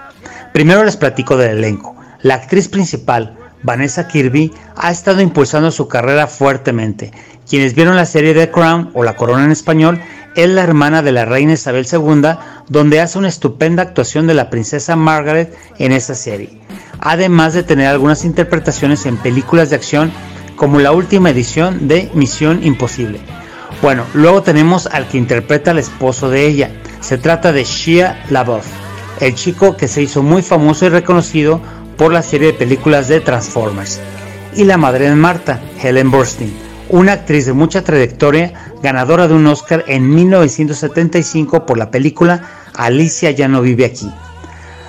[0.53, 1.95] Primero les platico del elenco.
[2.21, 7.11] La actriz principal, Vanessa Kirby, ha estado impulsando su carrera fuertemente.
[7.47, 10.01] Quienes vieron la serie The Crown o La Corona en español,
[10.35, 12.37] es la hermana de la reina Isabel II,
[12.69, 16.61] donde hace una estupenda actuación de la princesa Margaret en esa serie
[17.01, 20.11] además de tener algunas interpretaciones en películas de acción
[20.55, 23.19] como la última edición de Misión Imposible.
[23.81, 26.71] Bueno, luego tenemos al que interpreta al esposo de ella.
[26.99, 28.65] Se trata de Shia LaBeouf,
[29.19, 31.59] el chico que se hizo muy famoso y reconocido
[31.97, 33.99] por la serie de películas de Transformers.
[34.55, 36.53] Y la madre de Marta, Helen Burstyn,
[36.89, 42.43] una actriz de mucha trayectoria, ganadora de un Oscar en 1975 por la película
[42.73, 44.11] Alicia ya no vive aquí.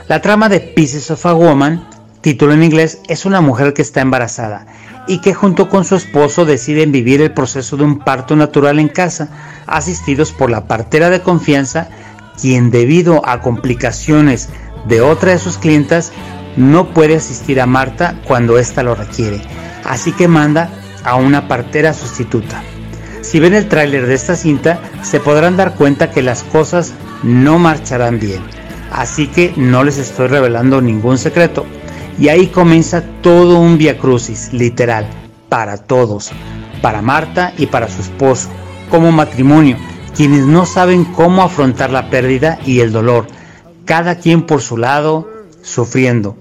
[0.09, 1.92] La trama de Pieces of a Woman
[2.23, 4.67] título en inglés, es una mujer que está embarazada
[5.09, 8.89] y que junto con su esposo deciden vivir el proceso de un parto natural en
[8.89, 9.29] casa,
[9.67, 11.89] asistidos por la partera de confianza,
[12.41, 14.49] quien debido a complicaciones
[14.87, 16.13] de otra de sus clientas
[16.57, 19.43] no puede asistir a Marta cuando ésta lo requiere,
[19.85, 20.71] así que manda
[21.05, 22.63] a una partera sustituta.
[23.23, 26.93] Si ven el tráiler de esta cinta, se podrán dar cuenta que las cosas
[27.23, 28.43] no marcharán bien,
[28.93, 31.67] así que no les estoy revelando ningún secreto
[32.19, 35.07] y ahí comienza todo un via crucis, literal,
[35.49, 36.31] para todos,
[36.81, 38.49] para Marta y para su esposo,
[38.91, 39.77] como matrimonio,
[40.15, 43.27] quienes no saben cómo afrontar la pérdida y el dolor,
[43.85, 45.29] cada quien por su lado,
[45.63, 46.37] sufriendo.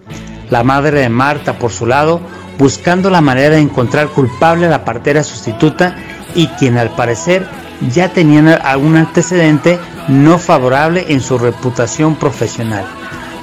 [0.50, 2.20] La madre de Marta por su lado,
[2.58, 5.96] buscando la manera de encontrar culpable a la partera sustituta
[6.36, 7.48] y quien al parecer
[7.94, 13.01] ya tenían algún antecedente no favorable en su reputación profesional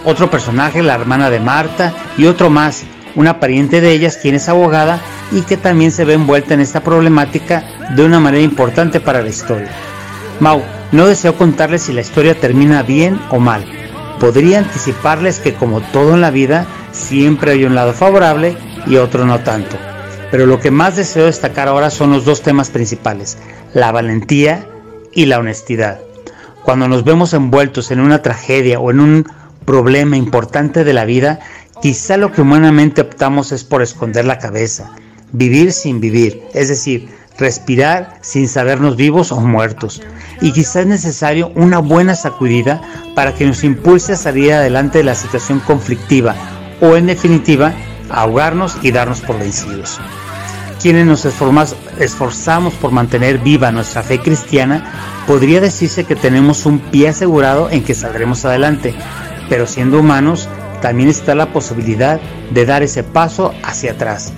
[0.09, 2.85] otro personaje, la hermana de Marta, y otro más,
[3.15, 5.01] una pariente de ellas, quien es abogada
[5.31, 9.29] y que también se ve envuelta en esta problemática de una manera importante para la
[9.29, 9.71] historia.
[10.41, 13.67] Mau, no deseo contarles si la historia termina bien o mal.
[14.19, 18.57] Podría anticiparles que como todo en la vida, siempre hay un lado favorable
[18.87, 19.77] y otro no tanto.
[20.31, 23.37] Pero lo que más deseo destacar ahora son los dos temas principales,
[23.75, 24.67] la valentía
[25.13, 26.01] y la honestidad.
[26.63, 29.27] Cuando nos vemos envueltos en una tragedia o en un
[29.69, 31.41] problema importante de la vida,
[31.83, 34.93] quizá lo que humanamente optamos es por esconder la cabeza,
[35.31, 40.01] vivir sin vivir, es decir, respirar sin sabernos vivos o muertos.
[40.41, 42.81] Y quizá es necesario una buena sacudida
[43.15, 46.35] para que nos impulse a salir adelante de la situación conflictiva
[46.81, 47.75] o en definitiva
[48.09, 50.01] ahogarnos y darnos por vencidos.
[50.81, 57.09] Quienes nos esforzamos por mantener viva nuestra fe cristiana, podría decirse que tenemos un pie
[57.09, 58.95] asegurado en que saldremos adelante,
[59.49, 60.49] pero siendo humanos
[60.81, 62.21] también está la posibilidad
[62.51, 64.33] de dar ese paso hacia atrás.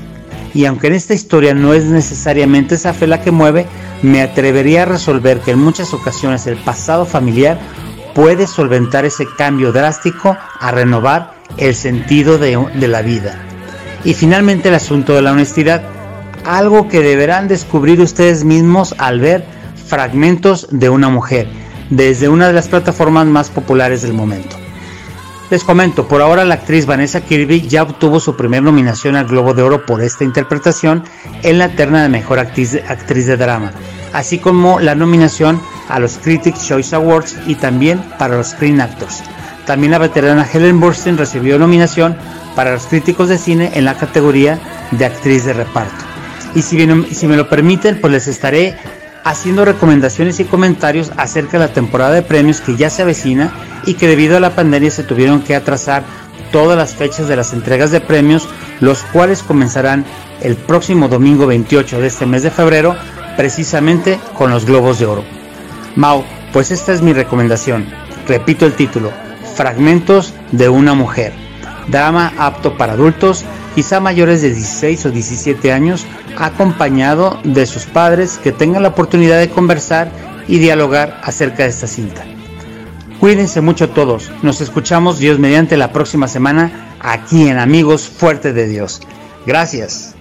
[0.55, 3.67] Y aunque en esta historia no es necesariamente esa fe la que mueve,
[4.03, 7.59] me atrevería a resolver que en muchas ocasiones el pasado familiar
[8.15, 13.39] puede solventar ese cambio drástico a renovar el sentido de, de la vida.
[14.05, 15.83] Y finalmente el asunto de la honestidad,
[16.45, 19.45] algo que deberán descubrir ustedes mismos al ver
[19.87, 21.49] fragmentos de una mujer
[21.91, 24.60] desde una de las plataformas más populares del momento.
[25.51, 29.53] Les comento, por ahora la actriz Vanessa Kirby ya obtuvo su primera nominación al Globo
[29.53, 31.03] de Oro por esta interpretación
[31.43, 33.73] en la terna de Mejor Actriz, de Drama,
[34.13, 39.25] así como la nominación a los Critics Choice Awards y también para los Screen Actors.
[39.67, 42.17] También la veterana Helen Burstyn recibió nominación
[42.55, 44.61] para los críticos de cine en la categoría
[44.93, 46.05] de actriz de reparto.
[46.55, 46.79] Y si,
[47.13, 48.77] si me lo permiten, pues les estaré
[49.25, 53.53] haciendo recomendaciones y comentarios acerca de la temporada de premios que ya se avecina
[53.87, 56.03] y que debido a la pandemia se tuvieron que atrasar
[56.53, 58.49] todas las fechas de las entregas de premios,
[58.81, 60.05] los cuales comenzarán
[60.43, 62.97] el próximo domingo 28 de este mes de febrero,
[63.37, 65.25] precisamente con los Globos de Oro.
[65.97, 67.87] Mau, pues esta es mi recomendación.
[68.27, 69.13] Repito el título,
[69.55, 71.33] Fragmentos de una mujer.
[71.89, 76.07] Drama apto para adultos, quizá mayores de 16 o 17 años,
[76.39, 80.11] acompañado de sus padres que tengan la oportunidad de conversar
[80.49, 82.25] y dialogar acerca de esta cinta.
[83.21, 84.33] Cuídense mucho todos.
[84.43, 89.03] Nos escuchamos Dios mediante la próxima semana aquí en Amigos Fuertes de Dios.
[89.45, 90.15] Gracias.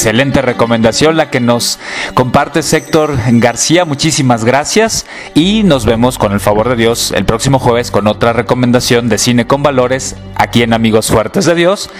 [0.00, 1.78] Excelente recomendación la que nos
[2.14, 3.84] comparte Héctor García.
[3.84, 8.32] Muchísimas gracias y nos vemos con el favor de Dios el próximo jueves con otra
[8.32, 11.90] recomendación de cine con valores aquí en Amigos Fuertes de Dios.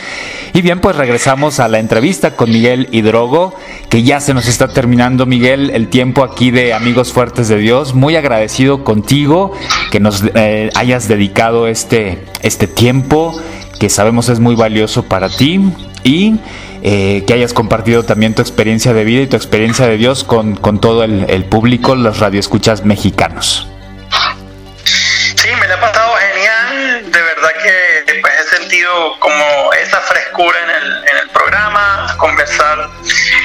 [0.55, 3.55] Y bien, pues regresamos a la entrevista con Miguel Hidrogo,
[3.90, 7.92] que ya se nos está terminando, Miguel, el tiempo aquí de Amigos Fuertes de Dios.
[7.92, 9.53] Muy agradecido contigo
[9.90, 13.38] que nos eh, hayas dedicado este, este tiempo
[13.78, 15.61] que sabemos es muy valioso para ti
[16.03, 16.36] y
[16.82, 20.56] eh, que hayas compartido también tu experiencia de vida y tu experiencia de Dios con,
[20.56, 23.68] con todo el, el, público, los radioescuchas mexicanos.
[25.36, 30.56] Sí, me la ha pasado genial, de verdad que pues, he sentido como esa frescura
[30.64, 32.88] en el, en el programa, conversar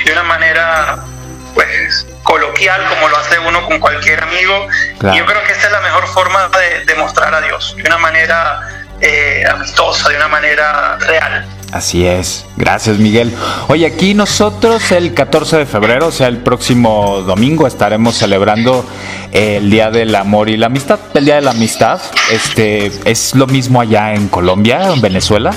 [0.05, 1.03] de una manera
[1.53, 4.67] pues coloquial como lo hace uno con cualquier amigo.
[4.99, 5.15] Claro.
[5.15, 7.83] Y yo creo que esa es la mejor forma de, de mostrar a Dios, de
[7.83, 8.61] una manera
[9.01, 11.45] eh, amistosa, de una manera real.
[11.71, 13.35] Así es, gracias Miguel.
[13.67, 18.85] Oye, aquí nosotros el 14 de febrero, o sea, el próximo domingo, estaremos celebrando
[19.31, 20.99] el Día del Amor y la Amistad.
[21.13, 21.99] El Día de la Amistad,
[22.31, 25.51] este, ¿es lo mismo allá en Colombia, en Venezuela?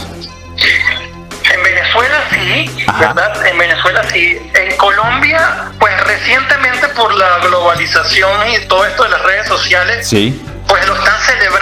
[1.55, 3.13] En Venezuela sí, Ajá.
[3.15, 3.47] ¿verdad?
[3.47, 4.39] En Venezuela sí.
[4.55, 10.41] En Colombia, pues recientemente por la globalización y todo esto de las redes sociales, sí
[10.69, 11.58] pues lo están celebrando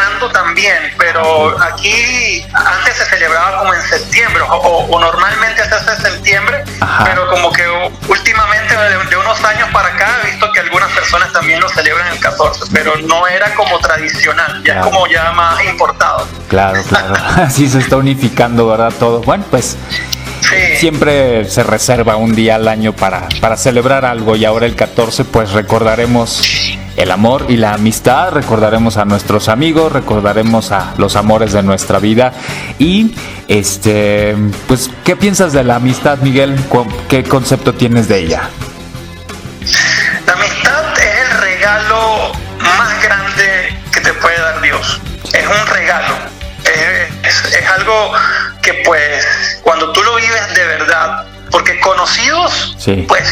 [0.56, 6.12] también, pero aquí antes se celebraba como en septiembre, o, o normalmente se hace en
[6.12, 7.04] septiembre, Ajá.
[7.04, 7.62] pero como que
[8.08, 12.10] últimamente de, de, unos años para acá he visto que algunas personas también lo celebran
[12.10, 14.80] el 14, pero no era como tradicional, ya claro.
[14.80, 16.26] es como ya más importado.
[16.48, 18.94] Claro, claro, así se está unificando, ¿verdad?
[18.98, 19.20] Todo.
[19.20, 19.76] Bueno, pues
[20.42, 20.76] Sí.
[20.76, 25.24] Siempre se reserva un día al año para, para celebrar algo y ahora el 14
[25.24, 31.52] pues recordaremos el amor y la amistad, recordaremos a nuestros amigos, recordaremos a los amores
[31.52, 32.32] de nuestra vida
[32.78, 33.14] y
[33.48, 34.34] este
[34.66, 36.56] pues ¿qué piensas de la amistad, Miguel?
[37.08, 38.48] ¿Qué concepto tienes de ella?
[40.26, 45.00] La amistad es el regalo más grande que te puede dar Dios.
[45.32, 46.14] Es un regalo.
[46.64, 48.12] Es, es, es algo
[48.62, 49.24] que pues
[49.62, 53.04] cuando tú lo vives de verdad, porque conocidos, sí.
[53.06, 53.28] pues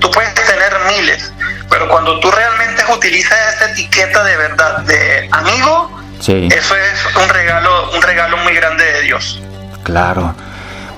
[0.00, 1.31] tú puedes tener miles,
[1.72, 6.48] pero cuando tú realmente utilizas esa etiqueta de verdad de amigo, sí.
[6.54, 9.40] eso es un regalo, un regalo muy grande de Dios.
[9.82, 10.34] Claro.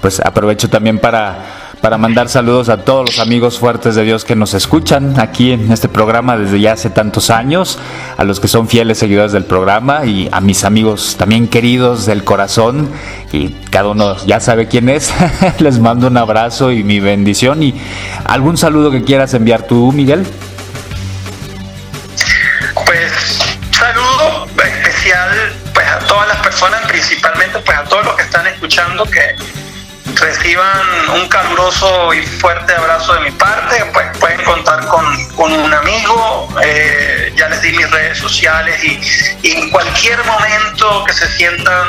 [0.00, 1.36] Pues aprovecho también para
[1.84, 5.70] para mandar saludos a todos los amigos fuertes de Dios que nos escuchan aquí en
[5.70, 7.78] este programa desde ya hace tantos años,
[8.16, 12.24] a los que son fieles seguidores del programa y a mis amigos también queridos del
[12.24, 12.88] corazón,
[13.32, 15.12] y cada uno ya sabe quién es,
[15.58, 17.74] les mando un abrazo y mi bendición y
[18.24, 20.24] algún saludo que quieras enviar tú, Miguel.
[26.54, 29.34] Personas, principalmente pues a todos los que están escuchando que
[30.14, 35.04] reciban un caluroso y fuerte abrazo de mi parte, pues pueden contar con,
[35.36, 41.26] un amigo, eh, ya les di mis redes sociales y, en cualquier momento que se
[41.32, 41.88] sientan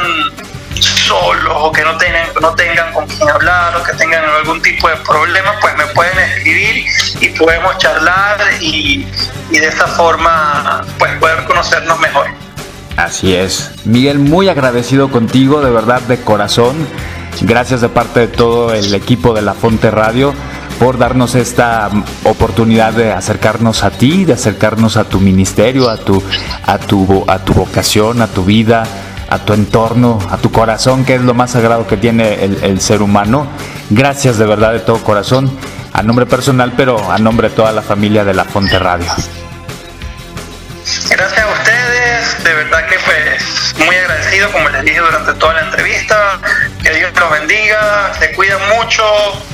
[0.82, 4.90] solos o que no tengan, no tengan con quién hablar o que tengan algún tipo
[4.90, 6.88] de problema, pues me pueden escribir
[7.20, 9.08] y podemos charlar y,
[9.52, 12.45] y de esa forma pues poder conocernos mejor.
[12.98, 13.72] Así es.
[13.84, 16.76] Miguel, muy agradecido contigo, de verdad, de corazón.
[17.42, 20.34] Gracias de parte de todo el equipo de La Fonte Radio
[20.80, 21.90] por darnos esta
[22.24, 26.22] oportunidad de acercarnos a ti, de acercarnos a tu ministerio, a tu,
[26.66, 28.84] a tu, a tu vocación, a tu vida,
[29.30, 32.82] a tu entorno, a tu corazón, que es lo más sagrado que tiene el, el
[32.82, 33.48] ser humano.
[33.90, 35.50] Gracias de verdad de todo corazón,
[35.94, 39.08] a nombre personal, pero a nombre de toda la familia de La Fonte Radio.
[42.76, 46.40] Verdad que pues muy agradecido, como les dije durante toda la entrevista,
[46.84, 49.04] que Dios los bendiga, se cuiden mucho,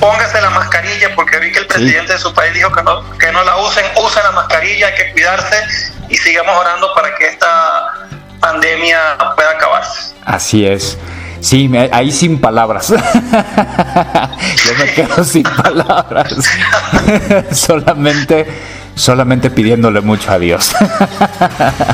[0.00, 2.12] póngase la mascarilla, porque vi que el presidente sí.
[2.14, 5.12] de su país dijo que no, que no la usen, usen la mascarilla, hay que
[5.12, 5.56] cuidarse
[6.08, 8.08] y sigamos orando para que esta
[8.40, 10.14] pandemia pueda acabarse.
[10.24, 10.98] Así es.
[11.40, 12.88] Sí, ahí sin palabras.
[14.64, 16.34] Yo me quedo sin palabras.
[17.52, 18.46] Solamente
[18.94, 20.74] solamente pidiéndole mucho a Dios.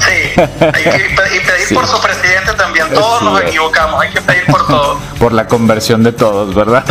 [0.01, 2.86] Sí, y, pedir por su presidente también.
[2.92, 4.99] Todos nos equivocamos, hay que pedir por todo.
[5.18, 6.84] Por la conversión de todos, ¿verdad?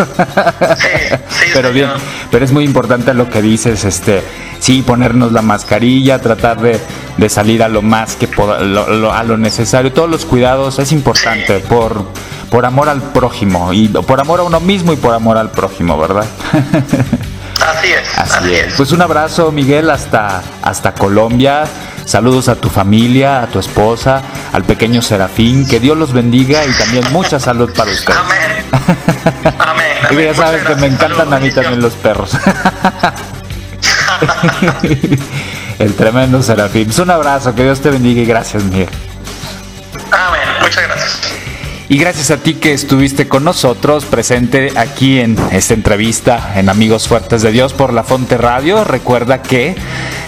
[0.77, 1.45] Sí, sí.
[1.53, 1.89] Pero bien,
[2.29, 4.21] pero es muy importante lo que dices, este,
[4.59, 6.77] sí, ponernos la mascarilla, tratar de,
[7.15, 9.93] de salir a lo más que a lo necesario.
[9.93, 12.05] Todos los cuidados es importante por,
[12.49, 15.97] por amor al prójimo y por amor a uno mismo y por amor al prójimo,
[15.97, 16.25] ¿verdad?
[17.65, 18.17] Así es.
[18.17, 18.73] Así, es.
[18.75, 21.63] Pues un abrazo, Miguel, hasta, hasta Colombia.
[22.05, 24.21] Saludos a tu familia, a tu esposa,
[24.53, 25.67] al pequeño Serafín.
[25.67, 28.17] Que Dios los bendiga y también mucha salud para ustedes.
[28.19, 28.65] Amén.
[29.59, 29.97] Amén.
[30.11, 32.31] Y ya sabes que me encantan a mí también los perros.
[35.79, 36.85] El tremendo Serafín.
[36.85, 38.89] Pues un abrazo, que Dios te bendiga y gracias, Miguel.
[40.11, 40.47] Amén.
[40.61, 41.19] Muchas gracias.
[41.89, 47.07] Y gracias a ti que estuviste con nosotros presente aquí en esta entrevista en Amigos
[47.07, 48.83] Fuertes de Dios por La Fonte Radio.
[48.83, 49.73] Recuerda que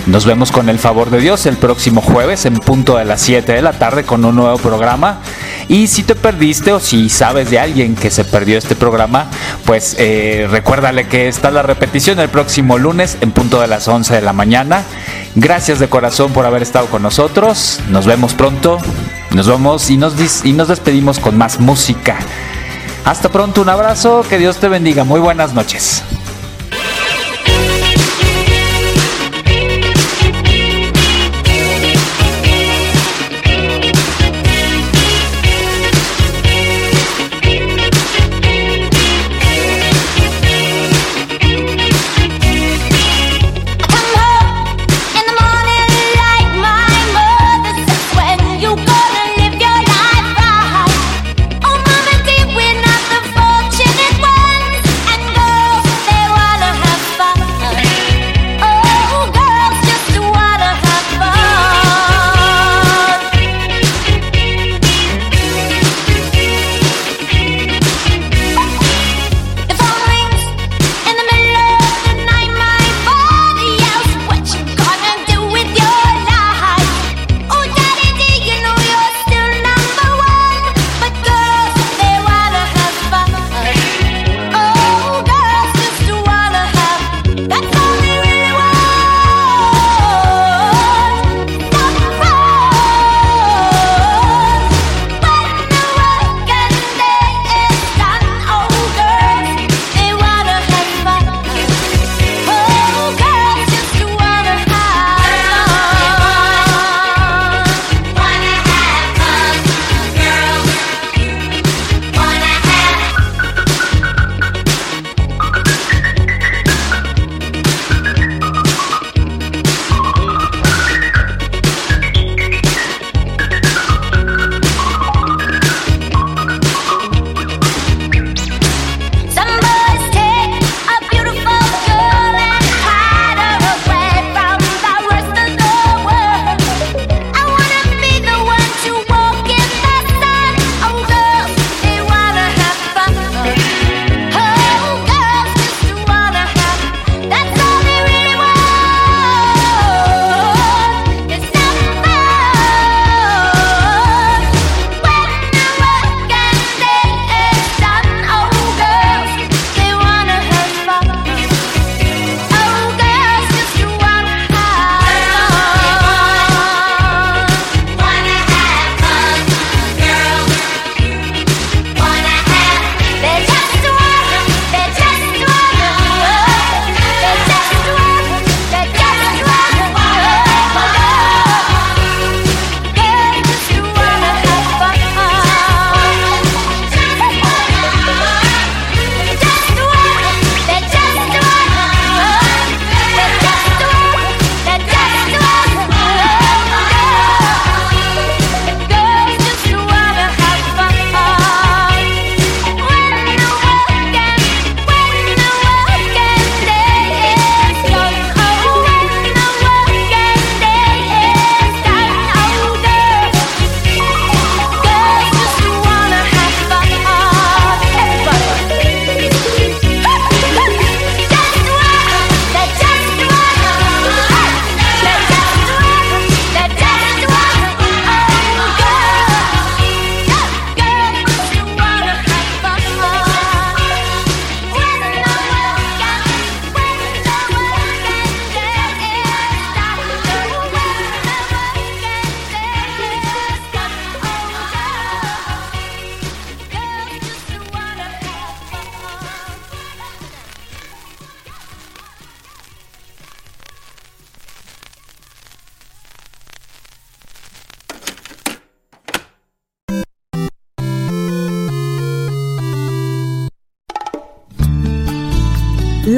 [0.06, 3.52] nos vemos con el favor de Dios el próximo jueves en punto de las 7
[3.52, 5.20] de la tarde con un nuevo programa.
[5.68, 9.28] Y si te perdiste o si sabes de alguien que se perdió este programa,
[9.66, 14.16] pues eh, recuérdale que está la repetición el próximo lunes en punto de las 11
[14.16, 14.84] de la mañana.
[15.36, 17.80] Gracias de corazón por haber estado con nosotros.
[17.89, 18.80] Nos vemos pronto.
[19.32, 22.18] Nos vamos y nos, y nos despedimos con más música.
[23.06, 25.04] Hasta pronto, un abrazo, que Dios te bendiga.
[25.04, 26.04] Muy buenas noches.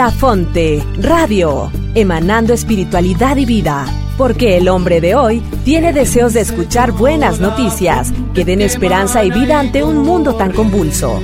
[0.02, 3.86] La Fonte Radio, emanando espiritualidad y vida.
[4.18, 9.30] Porque el hombre de hoy tiene deseos de escuchar buenas noticias que den esperanza y
[9.30, 11.22] vida ante un mundo tan convulso.